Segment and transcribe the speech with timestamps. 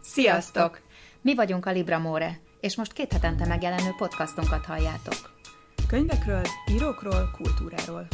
[0.00, 0.80] Sziasztok!
[1.20, 5.38] Mi vagyunk a Libramore, és most két hetente megjelenő podcastunkat halljátok.
[5.88, 8.06] Könyvekről, írókról, kultúráról.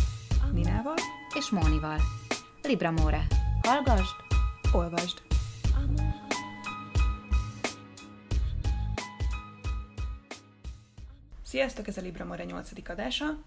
[0.53, 0.95] Ninával
[1.35, 2.01] És Mónival.
[2.63, 3.27] Libramore.
[3.63, 4.15] Hallgasd!
[4.73, 5.23] olvasd.
[11.43, 12.71] Sziasztok, ez a Libramore 8.
[12.89, 13.39] adása,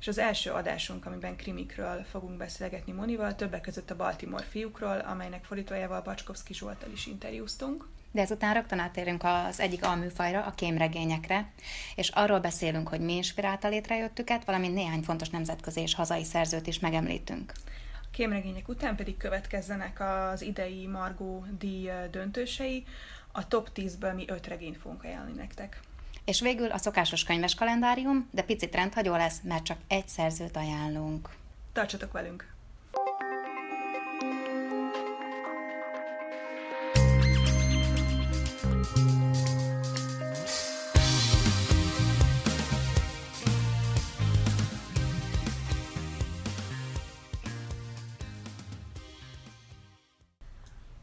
[0.00, 5.44] és az első adásunk, amiben krimikről fogunk beszélgetni Monival, többek között a Baltimore fiúkról, amelynek
[5.44, 7.88] fordítójával Bacskovszki Zsoltal is interjúztunk.
[8.12, 11.50] De ezután rögtön átérünk az egyik alműfajra, a kémregényekre,
[11.94, 16.78] és arról beszélünk, hogy mi inspirálta létrejöttüket, valamint néhány fontos nemzetközi és hazai szerzőt is
[16.78, 17.52] megemlítünk.
[18.02, 22.84] A kémregények után pedig következzenek az idei Margó díj döntősei,
[23.32, 25.80] a top 10-ből mi öt regényt fogunk ajánlani nektek.
[26.30, 31.28] És végül a szokásos könyves kalendárium, de picit rendhagyó lesz, mert csak egy szerzőt ajánlunk.
[31.72, 32.54] Tartsatok velünk!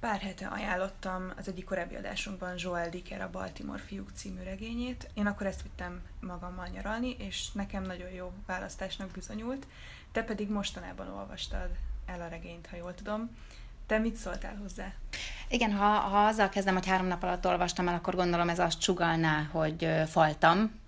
[0.08, 5.10] Pár hete ajánlottam az egyik korábbi adásunkban Joel Dicker a Baltimore fiúk című regényét.
[5.14, 9.68] Én akkor ezt vittem magammal nyaralni, és nekem nagyon jó választásnak bizonyult.
[10.12, 11.70] Te pedig mostanában olvastad
[12.06, 13.30] el a regényt, ha jól tudom.
[13.86, 14.94] Te mit szóltál hozzá?
[15.50, 18.80] Igen, ha, ha azzal kezdem, hogy három nap alatt olvastam el, akkor gondolom ez azt
[18.80, 20.80] csugalná, hogy faltam.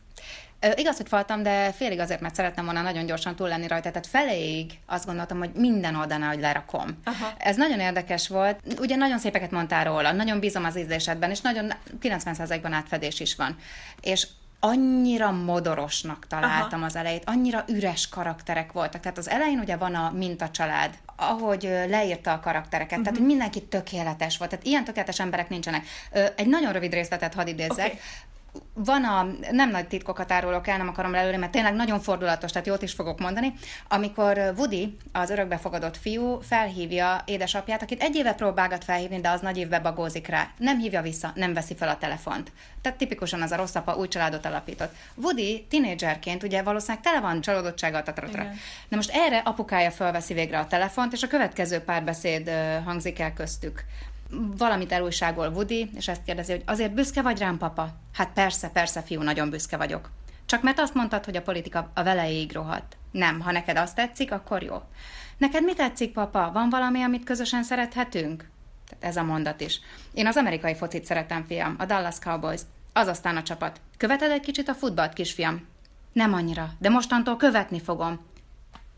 [0.75, 4.07] Igaz, hogy faltam, de félig azért, mert szerettem volna nagyon gyorsan túl lenni rajta, tehát
[4.07, 6.99] feléig azt gondoltam, hogy minden oldalnál, hogy lerakom.
[7.03, 7.33] Aha.
[7.37, 8.59] Ez nagyon érdekes volt.
[8.79, 13.57] Ugye nagyon szépeket mondtál róla, nagyon bízom az ízlésedben, és nagyon 90%-ban átfedés is van.
[14.01, 14.27] És
[14.59, 16.85] annyira modorosnak találtam Aha.
[16.85, 19.01] az elejét, annyira üres karakterek voltak.
[19.01, 23.03] Tehát az elején ugye van a mintacsalád, ahogy leírta a karaktereket, uh-huh.
[23.03, 24.49] tehát hogy mindenki tökéletes volt.
[24.49, 25.85] Tehát ilyen tökéletes emberek nincsenek.
[26.35, 27.87] Egy nagyon rövid részletet hadd idézzek.
[27.87, 27.99] Oké.
[28.73, 32.67] Van a, nem nagy titkokat árulok el, nem akarom lelőni, mert tényleg nagyon fordulatos, tehát
[32.67, 33.53] jót is fogok mondani.
[33.87, 39.57] Amikor Woody, az örökbefogadott fiú, felhívja édesapját, akit egy éve próbálgat felhívni, de az nagy
[39.57, 40.47] évbe bagózik rá.
[40.57, 42.51] Nem hívja vissza, nem veszi fel a telefont.
[42.81, 44.95] Tehát tipikusan az a rossz apa új családot alapított.
[45.15, 48.41] Woody tinédzserként ugye valószínűleg tele van csalódottsággal, tataratra.
[48.41, 48.57] Igen.
[48.87, 53.33] Na most erre apukája felveszi végre a telefont, és a következő párbeszéd ö, hangzik el
[53.33, 53.83] köztük
[54.57, 57.89] valamit elújságol Woody, és ezt kérdezi, hogy azért büszke vagy rám, papa?
[58.13, 60.09] Hát persze, persze, fiú, nagyon büszke vagyok.
[60.45, 62.97] Csak mert azt mondtad, hogy a politika a veleig rohadt.
[63.11, 64.81] Nem, ha neked azt tetszik, akkor jó.
[65.37, 66.51] Neked mi tetszik, papa?
[66.53, 68.49] Van valami, amit közösen szerethetünk?
[68.89, 69.79] Tehát ez a mondat is.
[70.13, 72.61] Én az amerikai focit szeretem, fiam, a Dallas Cowboys.
[72.93, 73.81] Az aztán a csapat.
[73.97, 75.67] Követed egy kicsit a futballt, kisfiam?
[76.13, 78.19] Nem annyira, de mostantól követni fogom.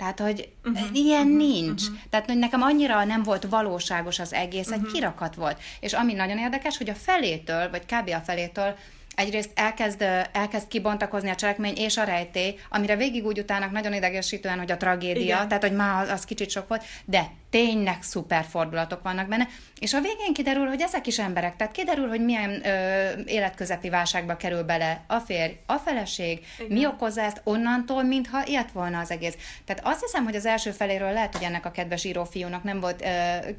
[0.02, 1.82] Tehát, hogy uh-huh, ilyen uh-huh, nincs.
[1.82, 1.98] Uh-huh.
[2.10, 4.84] Tehát, hogy nekem annyira nem volt valóságos az egész, uh-huh.
[4.84, 5.60] egy kirakat volt.
[5.80, 8.10] És ami nagyon érdekes, hogy a felétől, vagy kb.
[8.10, 8.76] a felétől
[9.16, 10.02] egyrészt elkezd,
[10.32, 14.78] elkezd kibontakozni a cselekmény és a rejtély, amire végig úgy utának nagyon idegesítően, hogy a
[14.78, 15.48] tragédia, Igen.
[15.48, 19.48] tehát, hogy már az, az kicsit sok volt, de tényleg szuper fordulatok vannak benne,
[19.80, 24.38] és a végén kiderül, hogy ezek is emberek, tehát kiderül, hogy milyen ö, életközepi válságba
[24.38, 26.78] kerül bele a férj, a feleség, Igen.
[26.78, 29.36] mi okozza ezt onnantól, mintha ilyet volna az egész.
[29.66, 33.02] Tehát azt hiszem, hogy az első feléről lehet, hogy ennek a kedves írófiúnak nem volt
[33.02, 33.06] ö,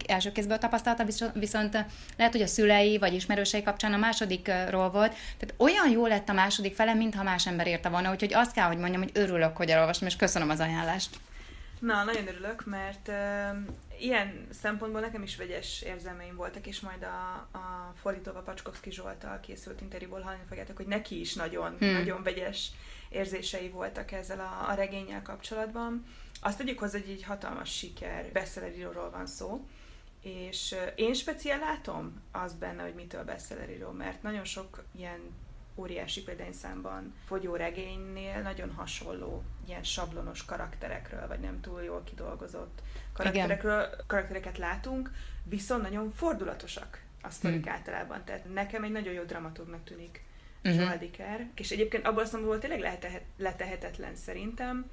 [0.07, 1.05] első kézből tapasztalata,
[1.35, 1.85] viszont,
[2.17, 5.15] lehet, hogy a szülei vagy ismerősei kapcsán a másodikról volt.
[5.39, 8.67] Tehát olyan jó lett a második fele, mintha más ember írta volna, úgyhogy azt kell,
[8.67, 11.11] hogy mondjam, hogy örülök, hogy elolvastam, és köszönöm az ajánlást.
[11.83, 13.57] Na, nagyon örülök, mert uh,
[14.01, 19.81] ilyen szempontból nekem is vegyes érzelmeim voltak, és majd a, a fordítóval Pacskovszki Zsoltal készült
[19.81, 21.93] interjúból hallani fogjátok, hogy neki is nagyon, Hmm.
[21.93, 22.71] nagyon vegyes
[23.09, 26.05] érzései voltak ezzel a, a regényel kapcsolatban.
[26.41, 29.69] Azt tegyük hozzá, hogy egy hatalmas siker bestselleríróról van szó,
[30.23, 35.21] és én speciál látom azt benne, hogy mitől bestselleríró, mert nagyon sok ilyen
[35.75, 42.83] óriási példányszámban fogyó regénynél nagyon hasonló ilyen sablonos karakterekről, vagy nem túl jól kidolgozott
[43.13, 45.11] karakterekről, karaktereket látunk,
[45.45, 47.73] viszont nagyon fordulatosak a sztorik Hmm.
[47.73, 48.25] általában.
[48.25, 50.23] Tehát nekem egy nagyon jó dramaturgnak tűnik
[50.63, 50.71] Mhm.
[50.73, 50.87] uh-huh.
[50.89, 54.91] Joel Dicker, és egyébként abból a szempontból tényleg letehet, letehetetlen szerintem,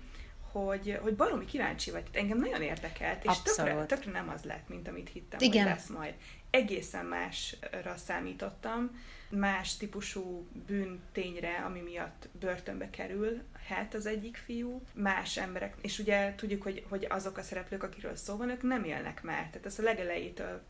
[0.52, 2.04] hogy, hogy baromi kíváncsi vagy.
[2.12, 3.88] Engem nagyon érdekelt, és tökre, Abszolút.
[3.88, 5.64] tökre nem az lett, mint amit hittem, Igen.
[5.64, 6.14] hogy lesz majd.
[6.50, 15.38] Egészen másra számítottam, más típusú bűntényre, ami miatt börtönbe kerül, hát az egyik fiú, más
[15.38, 19.24] emberek, és ugye tudjuk, hogy, hogy azok a szereplők, akiről szó van, ők nem élnek
[19.24, 19.50] már.
[19.50, 20.62] Tehát ezt a legelejétől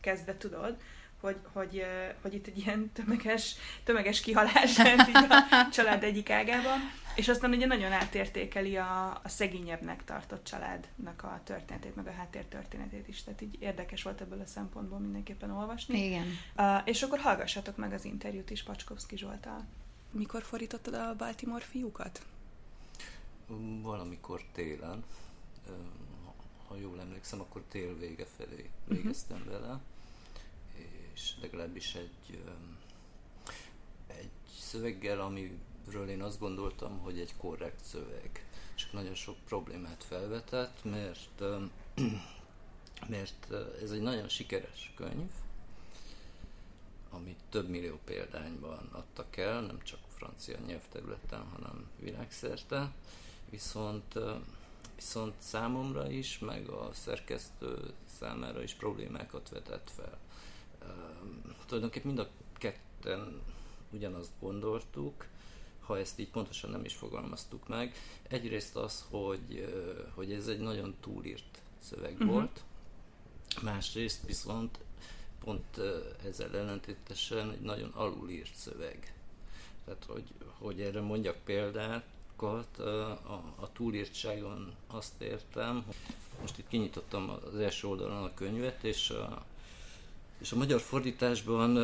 [0.00, 0.76] kezdve tudod,
[1.20, 1.84] hogy, hogy,
[2.22, 3.54] hogy itt egy ilyen tömeges,
[3.84, 6.78] tömeges kihalás lent így a család egyik ágában.
[7.14, 13.08] És aztán ugye nagyon átértékeli a, a szegényebbnek tartott családnak a történetét, meg a háttértörténetét
[13.08, 13.22] is.
[13.22, 16.04] Tehát így érdekes volt ebből a szempontból mindenképpen olvasni.
[16.04, 16.26] Igen.
[16.56, 19.64] Uh, és akkor hallgassatok meg az interjút is Pacskovszki Zsoltal.
[20.10, 22.20] Mikor fordítottad a Baltimore fiúkat?
[23.82, 25.04] Valamikor télen,
[26.68, 28.94] ha jól emlékszem, akkor tél vége felé mhm.
[28.94, 29.52] végeztem uh-huh.
[29.52, 29.80] vele,
[31.12, 32.44] és legalábbis egy,
[34.06, 38.46] egy szöveggel, amiről én azt gondoltam, hogy egy korrekt szöveg.
[38.76, 41.40] És nagyon sok problémát felvetett, mert,
[43.08, 43.52] mert
[43.82, 45.30] ez egy nagyon sikeres könyv,
[47.10, 52.92] amit több millió példányban adtak el, nem csak francia nyelvterületen, hanem világszerte.
[53.50, 54.18] Viszont,
[54.94, 60.18] viszont számomra is, meg a szerkesztő számára is problémákat vetett fel.
[61.66, 62.28] Tulajdonképpen mind a
[62.58, 63.40] ketten
[63.90, 65.26] ugyanazt gondoltuk,
[65.80, 67.94] ha ezt így pontosan nem is fogalmaztuk meg.
[68.28, 69.74] Egyrészt az, hogy,
[70.14, 72.28] hogy ez egy nagyon túlírt szöveg uh-huh.
[72.28, 72.62] volt,
[73.62, 74.78] másrészt viszont
[75.44, 75.80] pont
[76.24, 79.14] ezzel ellentétesen egy nagyon alulírt szöveg.
[79.84, 80.24] Tehát, hogy,
[80.58, 81.36] hogy erre mondjak
[82.36, 85.84] példákat, a, a túlírtságon azt értem,
[86.40, 89.44] most itt kinyitottam az első oldalon a könyvet, és a,
[90.38, 91.76] és a magyar fordításban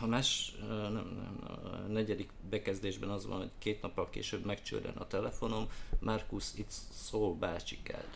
[0.00, 5.06] a más, nem, nem, a negyedik bekezdésben az van, hogy két nappal később megcsörren a
[5.06, 5.68] telefonom,
[6.00, 8.08] Markus, itt szól bácsikád.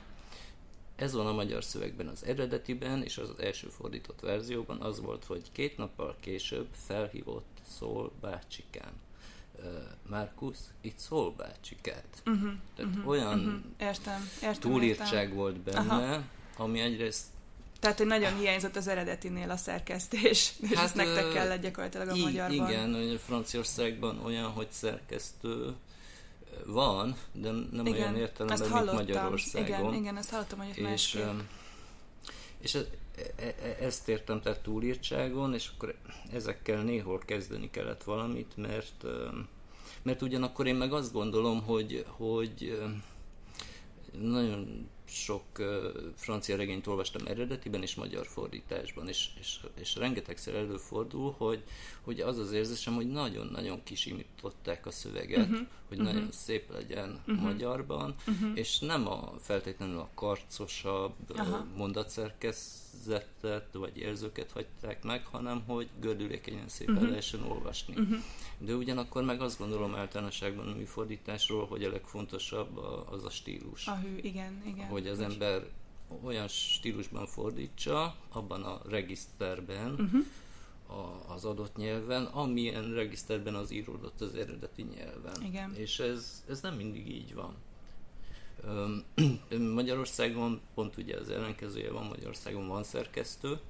[0.96, 5.52] Ez van a magyar szövegben az eredetiben, és az első fordított verzióban az volt, hogy
[5.52, 8.92] két nappal később felhívott szól bácsikám.
[10.08, 12.22] Markus, itt szól bácsikát.
[12.26, 13.60] Uh-huh, Tehát uh-huh, olyan uh-huh.
[13.78, 15.36] Értem, értem, túlírtság értem.
[15.36, 16.22] volt benne, Aha.
[16.56, 17.24] ami egyrészt
[17.80, 22.14] tehát, hogy nagyon hiányzott az eredetinél a szerkesztés, és hát, ezt nektek kell gyakorlatilag a
[22.14, 22.70] í- magyarban.
[22.70, 25.74] Igen, hogy Franciaországban olyan, hogy szerkesztő
[26.66, 29.68] van, de nem igen, olyan értelemben, mint Magyarországon.
[29.68, 31.40] Igen, igen, ezt hallottam, hogy és, másképp.
[32.60, 32.78] És
[33.80, 35.94] ezt értem tehát túlírtságon, és akkor
[36.32, 39.04] ezekkel néhol kezdeni kellett valamit, mert
[40.02, 42.82] mert ugyanakkor én meg azt gondolom, hogy, hogy
[44.20, 45.42] nagyon sok
[46.14, 51.62] francia regényt olvastam eredetiben és magyar fordításban, és, és, és rengetegszer előfordul, hogy,
[52.00, 55.66] hogy az az érzésem, hogy nagyon-nagyon kisimították a szöveget, uh-huh.
[55.88, 56.14] hogy uh-huh.
[56.14, 57.44] nagyon szép legyen uh-huh.
[57.44, 58.50] magyarban, uh-huh.
[58.54, 61.76] és nem a feltétlenül a karcosabb uh-huh.
[63.06, 67.08] Mondatszerkezetet vagy érzőket hagyták meg, hanem hogy gördülékenyen szépen uh-huh.
[67.08, 67.94] lehessen olvasni.
[67.96, 68.18] Uh-huh.
[68.58, 72.76] De ugyanakkor meg azt gondolom általánosságban a műfordításról, hogy a legfontosabb
[73.10, 73.86] az a stílus.
[73.86, 74.86] A hű, igen, igen.
[74.86, 75.68] Hogy az ember
[76.22, 80.24] olyan stílusban fordítsa, abban a regiszterben, uh-huh
[80.92, 85.42] a, az adott nyelven, amilyen regiszterben az íródott az eredeti nyelven.
[85.42, 85.74] Igen.
[85.74, 87.54] És ez, ez nem mindig így van.
[89.74, 93.60] Magyarországon pont ugye az ellenkezője van, Magyarországon van szerkesztő,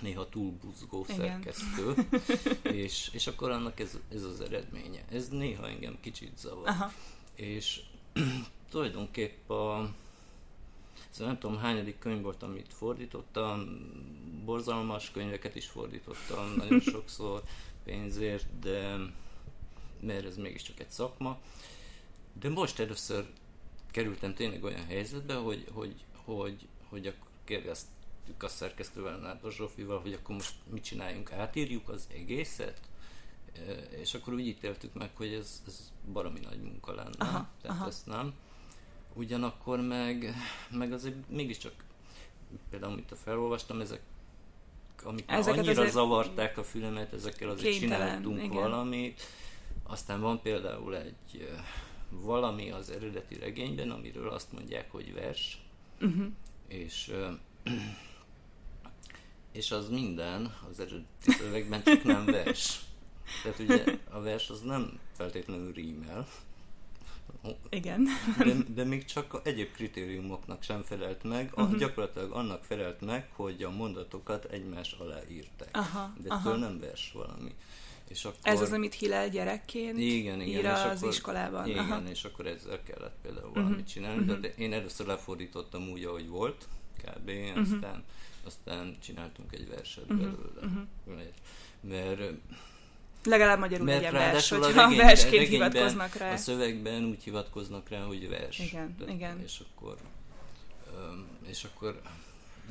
[0.00, 1.16] néha túl buzgó Igen.
[1.16, 1.94] szerkesztő,
[2.84, 5.04] és, és akkor annak ez, ez az eredménye.
[5.10, 6.68] Ez néha engem kicsit zavar.
[6.68, 6.92] Aha.
[7.34, 7.80] És
[8.70, 9.94] tulajdonképp a,
[11.10, 13.80] Szóval nem tudom, hányadik könyv volt, amit fordítottam,
[14.44, 17.42] borzalmas könyveket is fordítottam nagyon sokszor
[17.84, 18.96] pénzért, de
[20.00, 21.38] mert ez mégiscsak egy szakma.
[22.40, 23.26] De most először
[23.90, 30.12] kerültem tényleg olyan helyzetbe, hogy, hogy, hogy, hogy akkor kérdeztük a szerkesztővel, Nádas Zsófival, hogy
[30.12, 32.80] akkor most mit csináljunk, átírjuk az egészet?
[33.90, 37.86] És akkor úgy ítéltük meg, hogy ez, ez baromi nagy munka lenne, aha, tehát aha.
[37.86, 38.34] ezt nem.
[39.14, 40.34] Ugyanakkor meg,
[40.70, 41.72] meg azért mégiscsak,
[42.70, 44.00] például amit a felolvastam, ezek
[45.04, 48.50] amik Ezeket annyira azért zavarták a fülemet, ezekkel azért kénytelen, csináltunk igen.
[48.50, 49.20] valamit.
[49.82, 51.48] Aztán van például egy
[52.10, 55.60] valami az eredeti regényben, amiről azt mondják, hogy vers,
[56.00, 56.26] uh-huh.
[56.68, 57.12] és
[59.52, 62.80] és az minden az eredeti szövegben csak nem vers.
[63.42, 66.26] Tehát ugye a vers az nem feltétlenül rímel,
[67.70, 68.08] igen.
[68.38, 71.78] De, de még csak egyéb kritériumoknak sem felelt meg, uh-huh.
[71.78, 75.68] gyakorlatilag annak felelt meg, hogy a mondatokat egymás alá írták.
[75.72, 76.56] Aha, de aha.
[76.56, 77.54] nem vers valami.
[78.10, 81.68] És akkor, Ez az, amit Hillel gyerekként igen, igen, ír és az akkor, iskolában.
[81.68, 82.02] Igen, aha.
[82.08, 83.64] és akkor ezzel kellett például uh-huh.
[83.64, 84.22] valamit csinálni.
[84.22, 84.38] Uh-huh.
[84.38, 86.68] De én először lefordítottam úgy, ahogy volt,
[87.02, 87.28] kb.
[87.28, 87.60] Uh-huh.
[87.60, 88.04] Aztán,
[88.44, 90.18] aztán csináltunk egy verset uh-huh.
[90.18, 90.66] belőle.
[90.66, 90.82] Uh-huh.
[91.04, 91.40] Mert,
[91.80, 92.32] mert
[93.24, 96.32] Legalább magyarul Mert legyen vers, hogyha a versként hivatkoznak rá.
[96.32, 98.58] A szövegben úgy hivatkoznak rá, hogy vers.
[98.58, 99.40] Igen, De, igen.
[99.42, 99.96] És akkor,
[101.46, 102.00] és akkor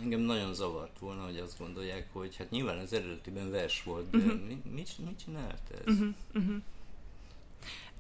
[0.02, 4.18] engem nagyon zavart volna, hogy azt gondolják, hogy hát nyilván az eredetiben vers volt, de
[4.18, 4.34] uh-huh.
[4.48, 5.94] mi, mit, mit csinált ez?
[5.94, 6.56] Uh-huh, uh-huh.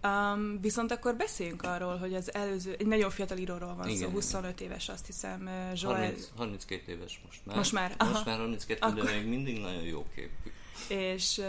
[0.03, 4.03] Um, viszont akkor beszéljünk arról, hogy az előző, egy nagyon fiatal íróról van Igen, szó,
[4.03, 4.13] igen.
[4.13, 7.56] 25 éves, azt hiszem, Joel, 30, 32 éves most már.
[7.56, 8.12] Most már, aha.
[8.12, 10.51] Most már 32, Akkor- de még mindig nagyon jó képű.
[10.88, 11.41] És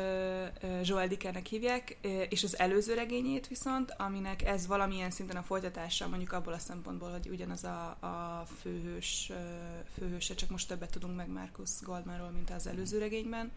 [0.82, 1.96] Joel Dickernek hívják,
[2.28, 7.10] és az előző regényét viszont, aminek ez valamilyen szinten a folytatása, mondjuk abból a szempontból,
[7.10, 9.32] hogy ugyanaz a, a főhős,
[9.94, 13.50] főhőse, csak most többet tudunk meg Marcus Goldmanról, mint az előző regényben.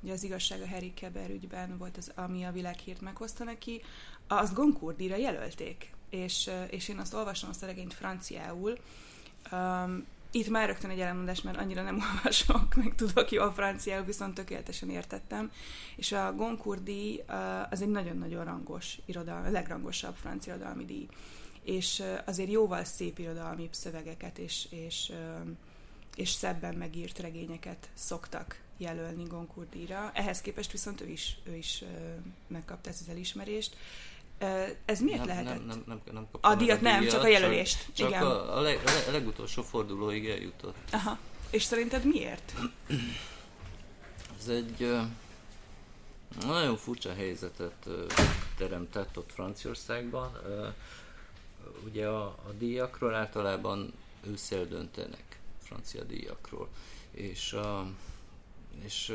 [0.00, 3.82] Ugye az igazság a Harry Keber ügyben volt az, ami a világhírt meghozta neki.
[4.26, 8.78] Azt Goncourt-díjra jelölték, és, és én azt olvasom azt a regényt franciául,
[10.34, 14.90] itt már rögtön egy elmondás, mert annyira nem olvasok, meg tudok jól franciául, viszont tökéletesen
[14.90, 15.50] értettem.
[15.96, 17.22] És a Goncourt díj
[17.70, 21.06] az egy nagyon-nagyon rangos irodalmi, a legrangosabb francia irodalmi díj.
[21.62, 25.12] És azért jóval szép irodalmi szövegeket és, és,
[26.16, 30.10] és szebben megírt regényeket szoktak jelölni Goncourt díjra.
[30.14, 31.84] Ehhez képest viszont ő is, ő is
[32.46, 33.76] megkapta ezt az elismerést.
[34.84, 35.66] Ez miért nem, lehetett?
[35.66, 37.86] Nem, nem, nem, nem A díjat nem, díjat, csak a jelölést.
[37.92, 38.20] Csak, Igen.
[38.20, 40.76] csak a, a, leg, a leg- a legutolsó fordulóig eljutott.
[40.92, 41.18] Aha.
[41.50, 42.52] És szerinted miért?
[44.38, 44.96] Ez egy
[46.46, 47.88] nagyon furcsa helyzetet
[48.56, 50.38] teremtett ott Franciaországban.
[51.84, 53.92] Ugye a, a díjakról általában
[54.26, 56.68] ősszel döntenek, francia díjakról.
[57.10, 57.86] És, a,
[58.82, 59.12] és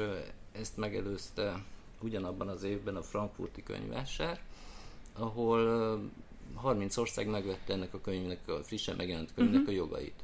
[0.51, 1.63] ezt megelőzte
[1.99, 4.39] ugyanabban az évben a frankfurti könyvvásár,
[5.19, 5.97] ahol ö,
[6.53, 9.69] 30 ország megvette ennek a könyvnek, a frissen megjelent könyvnek Mhm.
[9.69, 10.23] a jogait.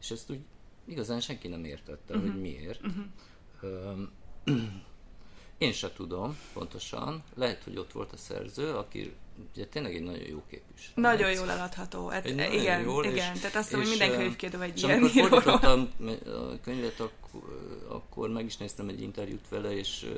[0.00, 0.40] És ezt úgy
[0.84, 2.26] igazán senki nem értette, Mhm.
[2.30, 2.80] hogy miért.
[3.60, 4.10] Öm,
[5.58, 9.14] Én se tudom pontosan, lehet, hogy ott volt a szerző, aki
[9.54, 10.96] ugye tényleg egy nagyon jó képű srác.
[10.96, 12.08] Nagyon jól eladható.
[12.08, 13.34] Hát, Egy igen, jól, és- igen.
[13.34, 15.40] Tehát azt hiszem, hogy és, minden ö, könyvkiadó egy És ilyen amikor íróról.
[15.40, 15.90] fordítottam
[16.52, 20.10] a könyvet, akkor, akkor meg is néztem egy interjút vele, és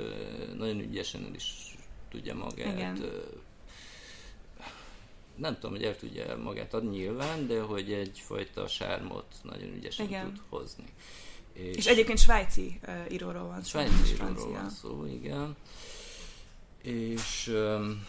[0.56, 1.76] nagyon ügyesen el is
[2.10, 2.74] tudja magát.
[2.76, 3.04] Igen.
[5.36, 10.24] Nem tudom, hogy el tudja magát adni nyilván, de hogy egyfajta sármot nagyon ügyesen Igen.
[10.34, 10.84] tud hozni.
[11.52, 13.68] És egyébként svájci uh, íróról van szó.
[13.68, 15.56] Svájci íróról van szó, igen.
[16.82, 18.06] És, öm,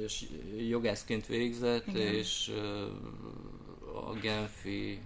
[0.00, 0.24] és
[0.68, 2.14] jogászként végzett, Igen.
[2.14, 2.86] és ö,
[3.94, 5.00] a Genfi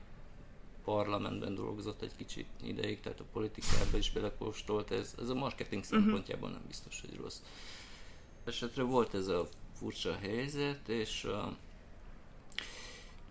[0.85, 5.93] parlamentben dolgozott egy kicsit ideig, tehát a politikába is belekóstolt, ez, ez a marketing Mhm.
[5.93, 7.41] szempontjából nem biztos, hogy rossz.
[8.45, 11.27] Esetre volt ez a furcsa helyzet, és,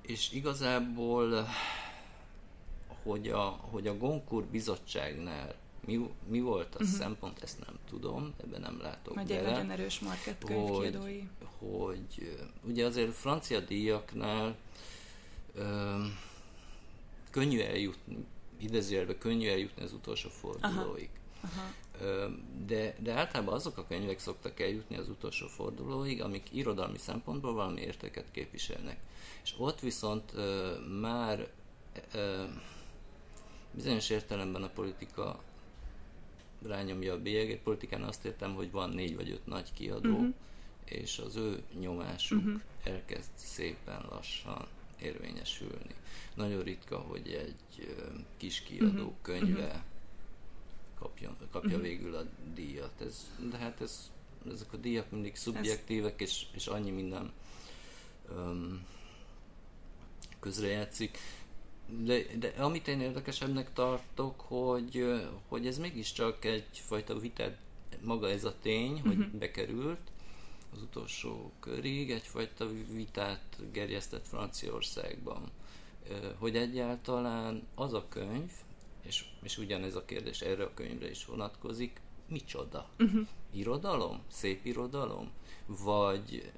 [0.02, 1.48] és igazából
[3.04, 6.98] hogy a, hogy a Goncourt bizottságnál mi, mi volt a uh-huh.
[6.98, 11.22] szempont, ezt nem tudom, ebben nem látok Vagy egy bele nagyon erős market hogy,
[11.60, 14.56] hogy ugye azért francia díjaknál
[15.54, 16.04] ö,
[17.32, 18.26] könnyű eljutni,
[18.58, 21.10] idézőjelben könnyű eljutni az utolsó fordulóig.
[21.42, 21.74] Aha.
[21.87, 21.87] Ö,
[22.66, 27.82] De, de általában azok a könyvek szoktak eljutni az utolsó fordulóig, amik irodalmi szempontból valami
[27.82, 28.98] értéket képviselnek.
[29.44, 30.34] És ott viszont
[31.02, 31.48] már
[33.72, 35.40] bizonyos értelemben a politika
[36.68, 37.60] rányomja a bélyeget.
[37.60, 40.30] Politikán azt értem, hogy van négy vagy öt nagy kiadó, Mhm.
[40.86, 42.56] és az ő nyomásuk Mhm.
[42.84, 44.68] elkezd szépen lassan
[45.02, 45.96] érvényesülni.
[46.34, 47.88] Nagyon ritka, hogy egy
[48.38, 49.14] kis kiadó Mhm.
[49.22, 49.84] könyve
[51.00, 51.82] kapja, kapja Mhm.
[51.82, 52.24] végül a
[52.54, 53.02] díjat.
[53.02, 54.12] Ez, de hát ez,
[54.52, 57.32] ezek a díjak mindig szubjektívek, és, és annyi minden
[58.30, 58.86] um,
[60.40, 61.18] közrejátszik.
[62.04, 65.06] De, de amit én érdekesebbnek tartok, hogy,
[65.48, 67.58] hogy ez mégiscsak egyfajta vitát,
[68.04, 69.38] maga ez a tény, hogy Mhm.
[69.38, 70.00] bekerült
[70.74, 75.52] az utolsó körig, egyfajta vitát gerjesztett Franciaországban.
[76.38, 78.52] Hogy egyáltalán az a könyv,
[79.08, 82.90] és, és ugyanez a kérdés erre a könyvre is vonatkozik, micsoda?
[83.00, 83.28] Uh-huh.
[83.54, 84.22] Irodalom?
[84.32, 85.32] Szép irodalom?
[85.66, 86.52] Vagy,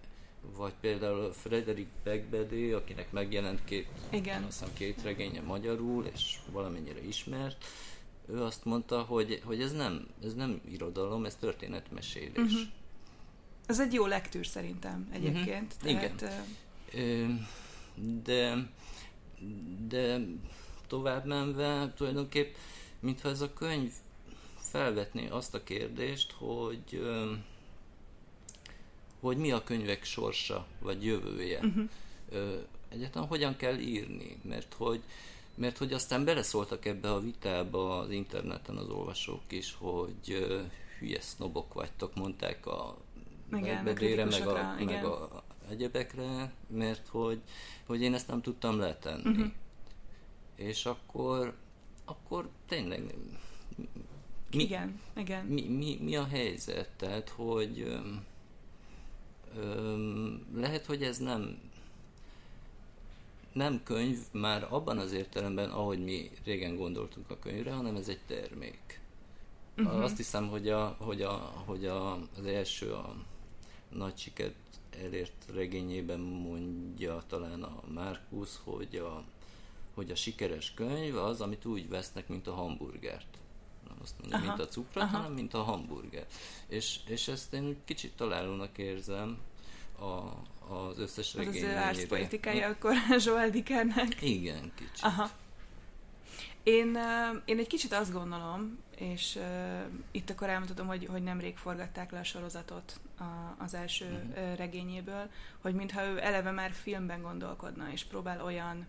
[0.56, 4.44] vagy például Frederick Becbedé, akinek megjelent két, Igen.
[4.44, 7.66] azt hiszem két regénye magyarul, és valamennyire ismert,
[8.28, 12.36] ő azt mondta, hogy, hogy ez, nem, ez nem irodalom, ez történetmesélés.
[12.36, 12.60] Uh-huh.
[13.66, 15.76] Ez egy jó lektűr szerintem egyébként.
[15.84, 16.16] Igen.
[16.18, 16.46] Tehát,
[16.94, 17.26] ö, Ö,
[18.24, 18.70] De,
[19.88, 20.20] de
[20.90, 22.56] tovább menve tulajdonképp,
[23.00, 23.92] mintha ez a könyv
[24.58, 27.02] felvetné azt a kérdést, hogy
[29.20, 31.60] hogy mi a könyvek sorsa, vagy jövője.
[31.60, 31.90] uh-huh.
[32.90, 35.02] Egyáltalán hogyan kell írni, mert hogy,
[35.56, 40.48] mert hogy aztán beleszóltak ebbe a vitába az interneten az olvasók is, hogy
[41.00, 42.98] hülye sznobok vagytok, mondták a
[43.50, 47.42] Bedére, meg, a, kritikusokra, meg a egyebekre, mert hogy,
[47.86, 49.30] hogy én ezt nem tudtam letenni.
[49.30, 49.46] Mhm.
[50.60, 51.56] És akkor,
[52.06, 53.04] akkor tényleg
[54.52, 55.46] mi, Igen, igen.
[55.46, 56.90] mi, mi, mi a helyzet?
[56.98, 58.26] Tehát, hogy öm,
[59.58, 61.70] Öm, lehet, hogy ez nem
[63.52, 68.20] nem könyv már abban az értelemben, ahogy mi régen gondoltunk a könyvre, hanem ez egy
[68.28, 69.02] termék.
[69.78, 70.04] Uh-huh.
[70.04, 71.34] Azt hiszem, hogy, a, hogy, a,
[71.66, 73.16] hogy a, az első a
[73.90, 74.56] nagy sikert
[75.04, 79.24] elért regényében mondja talán a Markus, hogy a,
[80.00, 83.38] hogy a sikeres könyv az, amit úgy vesznek, mint a hamburgert.
[83.88, 85.18] Nem azt mondja, mint a cukrot, aha.
[85.18, 86.26] hanem mint a hamburger.
[86.68, 89.38] És, és ezt én úgy kicsit találónak érzem
[90.00, 90.06] a,
[90.74, 91.68] az összes regényére.
[91.68, 92.94] Az az árszpolitikája akkor
[93.26, 94.22] Joel Dickernek.
[94.22, 95.02] Igen, kicsit.
[95.02, 95.30] Aha.
[96.64, 96.98] Én,
[97.46, 102.20] én egy kicsit azt gondolom, és uh, itt akkor elmondhatom, hogy, hogy nemrég forgatták le
[102.20, 104.56] a sorozatot a, az első uh-huh.
[104.56, 105.30] regényéből,
[105.62, 108.88] hogy mintha ő eleve már filmben gondolkodna, és próbál olyan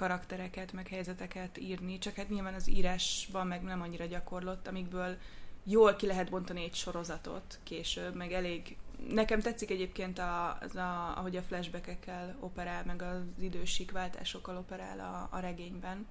[0.00, 5.16] karaktereket, meg helyzeteket írni, csak hát nyilván az írásban meg nem annyira gyakorlott, amikből
[5.64, 8.76] jól ki lehet bontani egy sorozatot később, meg elég...
[9.08, 15.00] Nekem tetszik egyébként, a, az a, ahogy a flashbackekkel operál, meg az idősik váltásokkal operál
[15.00, 16.06] a, a regényben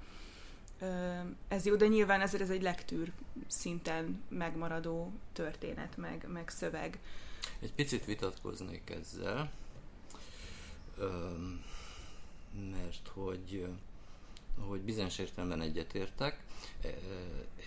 [1.47, 3.11] ez jó, de nyilván ezért ez egy lektűr
[3.47, 6.99] szinten megmaradó történet, meg, meg szöveg.
[7.59, 9.51] Egy picit vitatkoznék ezzel,
[12.71, 13.67] mert hogy,
[14.59, 16.43] hogy bizonyos értelemben egyetértek,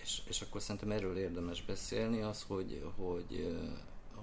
[0.03, 3.57] és, és akkor szerintem erről érdemes beszélni, az, hogy, hogy,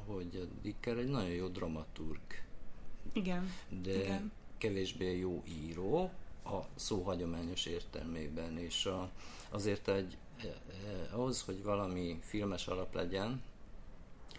[0.05, 2.21] hogy a Dicker egy nagyon jó dramaturg.
[3.13, 3.53] Igen.
[3.83, 4.31] De igen.
[4.57, 6.11] kevésbé jó író,
[6.45, 9.11] a szó hagyományos értelmében, és a,
[9.49, 13.41] azért egy, eh, ahhoz, hogy valami filmes alap legyen,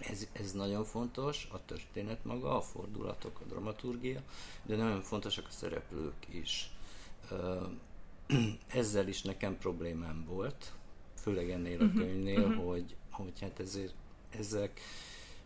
[0.00, 4.22] ez, ez nagyon fontos, a történet maga, a fordulatok, a dramaturgia,
[4.62, 6.70] de nagyon fontosak a szereplők is.
[8.66, 10.72] Ezzel is nekem problémám volt,
[11.14, 12.66] főleg ennél a mhm, könyvnél, uh-huh.
[12.66, 13.94] hogy, hogy hát ezért
[14.30, 14.80] ezek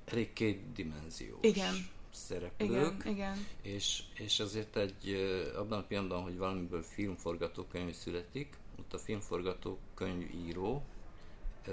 [0.04, 1.38] elég kétdimenziós.
[1.40, 3.46] Igen szereplők, igen, igen.
[3.62, 5.14] És, és azért egy,
[5.56, 10.82] abban a pillanatban, hogy valamiből filmforgatókönyv születik, ott a filmforgatókönyvíró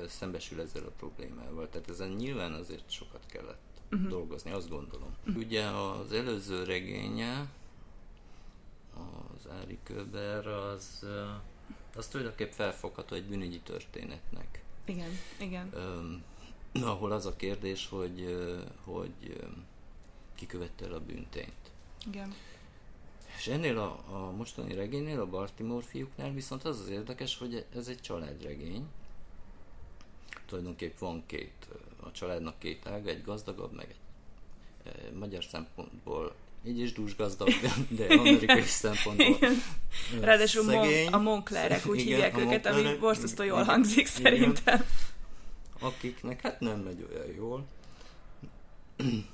[0.08, 1.70] szembesül ezzel a problémával.
[1.70, 4.10] Tehát ezen nyilván azért sokat kellett uh-huh.
[4.10, 5.16] dolgozni, azt gondolom.
[5.28, 5.44] Uh-huh.
[5.44, 7.48] Ugye az előző regénye,
[8.94, 11.06] az Ári Köber, az,
[11.96, 14.64] az tulajdonképpen felfogható egy bűnügyi történetnek.
[14.86, 15.70] Igen, igen.
[15.76, 16.24] Um,
[16.84, 18.38] ahol az a kérdés, hogy,
[18.84, 19.44] hogy
[20.36, 21.72] kikövette el a bűntényt.
[22.08, 22.34] Igen.
[23.38, 27.88] És ennél a, a mostani regénynél, a Baltimore fiúknál viszont az az érdekes, hogy ez
[27.88, 28.86] egy családregény.
[30.52, 31.68] Tulajdonképp van két,
[32.04, 33.96] a családnak két ága, egy gazdagabb, meg egy
[34.94, 36.36] e, magyar szempontból
[36.66, 37.50] így is dús gazdag,
[37.90, 39.62] de amerikai szempontból Igen.
[40.22, 41.08] Ráadásul szegény.
[41.08, 44.12] a Monclerek úgy igen, hívják őket, ami borzasztó jól hangzik igen.
[44.12, 44.86] szerintem.
[45.80, 47.66] Akiknek hát nem megy olyan jól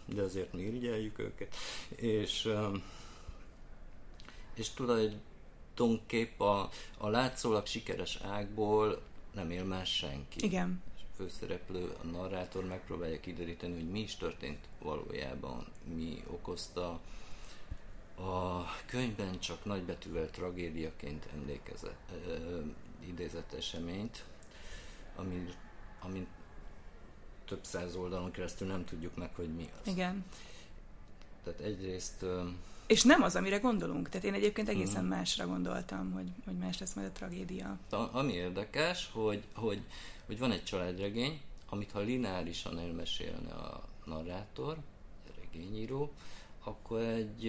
[0.06, 1.56] de azért mi irigyeljük őket,
[1.96, 2.84] és, um,
[4.54, 9.02] és tulajdonképp a, a látszólag sikeres ágból
[9.34, 10.46] nem él más senki.
[10.46, 10.82] Igen.
[11.18, 17.00] Főszereplő, a narrátor megpróbálja kideríteni, hogy mi is történt valójában, mi okozta
[18.16, 22.60] a könyvben csak nagybetűvel tragédiaként emlékezett, ö,
[23.08, 24.24] idézett eseményt,
[25.16, 25.46] ami,
[26.02, 26.28] amit
[27.46, 29.88] több száz oldalon keresztül nem tudjuk meg, hogy mi az.
[29.88, 30.26] Igen.
[31.44, 32.26] Tehát egyrészt...
[32.88, 34.10] És nem az, amire gondolunk.
[34.10, 35.18] Tehát én egyébként egészen uh-huh.
[35.18, 37.78] másra gondoltam, hogy, hogy más lesz majd a tragédia.
[37.90, 39.82] A, ami érdekes, hogy, hogy,
[40.28, 44.78] hogy van egy családregény, amit ha lineárisan elmesélne a narrátor,
[45.28, 46.12] a regényíró,
[46.64, 47.48] akkor egy,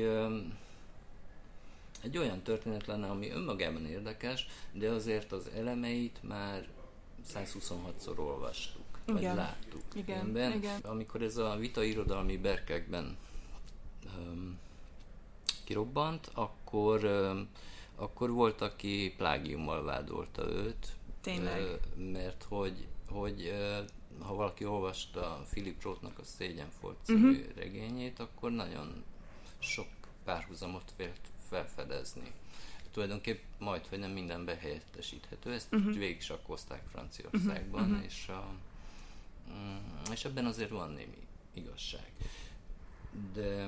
[2.02, 6.68] egy olyan történet lenne, ami önmagában érdekes, de azért az elemeit már
[7.34, 9.36] 126-szor olvastuk vagy igen.
[9.36, 10.52] láttuk igen, filmben.
[10.52, 10.80] Igen.
[10.80, 13.16] Amikor ez a vita irodalmi berkekben
[14.16, 14.58] um,
[15.64, 17.48] kirobbant, akkor, um,
[17.96, 20.96] akkor volt, aki plágiummal vádolta őt.
[21.20, 21.80] Tényleg?
[22.12, 23.52] Mert hogy, hogy
[24.20, 27.56] ha valaki olvasta Philip Rothnak a Szégyenfolt című uh-huh.
[27.56, 29.04] regényét, akkor nagyon
[29.58, 29.86] sok
[30.24, 32.32] párhuzamot vélt felfedezni.
[32.92, 35.52] Tulajdonképp majd, hogy nem mindenben helyettesíthető.
[35.52, 35.94] Ezt uh-huh.
[35.96, 36.32] végig is
[36.90, 38.04] Franciaországban, uh-huh.
[38.04, 38.54] és a,
[39.52, 42.12] Mm, és ebben azért van némi igazság.
[43.32, 43.66] De,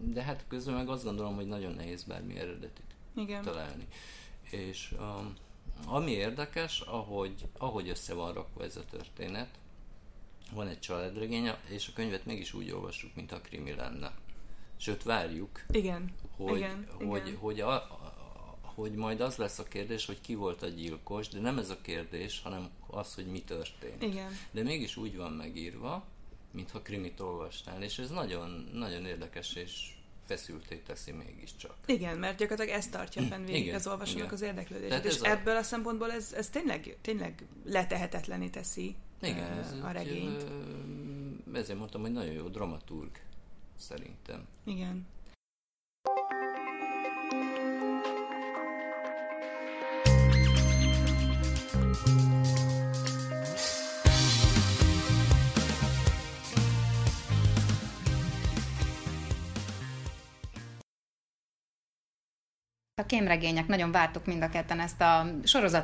[0.00, 3.42] de hát közben meg azt gondolom, hogy nagyon nehéz bármi eredetit Igen.
[3.42, 3.86] találni.
[4.50, 5.34] És um,
[5.86, 9.48] ami érdekes, ahogy, ahogy össze van rakva ez a történet,
[10.52, 14.12] van egy családregény, és a könyvet mégis úgy olvassuk, mint a krimi lenne.
[14.76, 17.38] Sőt, várjuk, igen, hogy, igen, hogy, igen.
[17.38, 18.00] hogy a,
[18.74, 21.80] hogy majd az lesz a kérdés, hogy ki volt a gyilkos, de nem ez a
[21.80, 24.02] kérdés, hanem az, hogy mi történt.
[24.02, 24.32] Igen.
[24.50, 26.04] De mégis úgy van megírva,
[26.50, 29.94] mintha krimit olvastál, és ez nagyon, nagyon érdekes és
[30.36, 31.76] feszülté teszi mégiscsak.
[31.86, 34.34] Igen, mert gyakorlatilag ez tartja fenn végig igen, az olvasónak igen.
[34.34, 35.30] az érdeklődését, és a...
[35.30, 40.42] ebből a szempontból ez, ez tényleg, tényleg letehetetlené teszi igen, ez a regényt.
[40.42, 43.10] Egy, ezért mondtam, hogy nagyon jó dramaturg,
[43.76, 44.46] szerintem.
[44.64, 45.06] Igen.
[63.12, 65.26] Kémregények, nagyon vártuk mind a ketten ezt a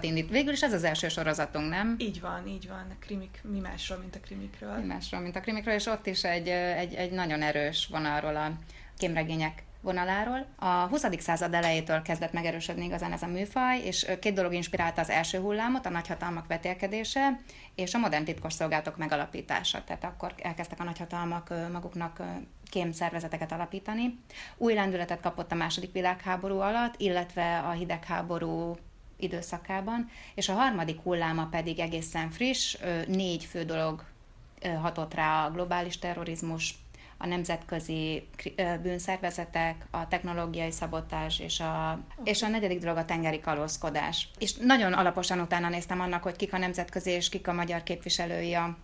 [0.01, 0.31] indít.
[0.31, 1.95] Végül is ez az első sorozatunk, nem?
[1.99, 2.87] Így van, így van.
[2.91, 4.79] A krimik, mi másról, mint a krimikről.
[4.79, 8.53] Mi másról, mint a krimikről, és ott is egy, egy, egy nagyon erős vonalról a
[8.97, 10.47] kémregények vonaláról.
[10.57, 11.05] A 20.
[11.19, 15.87] század elejétől kezdett megerősödni igazán ez a műfaj, és két dolog inspirálta az első hullámot,
[15.87, 17.41] a nagyhatalmak vetélkedése
[17.75, 19.85] és a modern titkosszolgálatok megalapítása.
[19.85, 22.23] Tehát akkor elkezdtek a nagyhatalmak maguknak
[22.69, 24.19] kém szervezeteket alapítani.
[24.57, 28.77] Új lendületet kapott a második világháború alatt, illetve a hidegháború
[29.17, 32.77] időszakában, és a harmadik hulláma pedig egészen friss,
[33.07, 34.05] négy fő dolog
[34.81, 36.75] hatott rá a globális terrorizmus,
[37.19, 38.29] a nemzetközi
[38.83, 44.29] bűnszervezetek, a technológiai szabotás és a, és a negyedik dolog a tengeri kalózkodás.
[44.39, 48.55] És nagyon alaposan utána néztem annak, hogy kik a nemzetközi és kik a magyar képviselői
[48.55, 48.77] a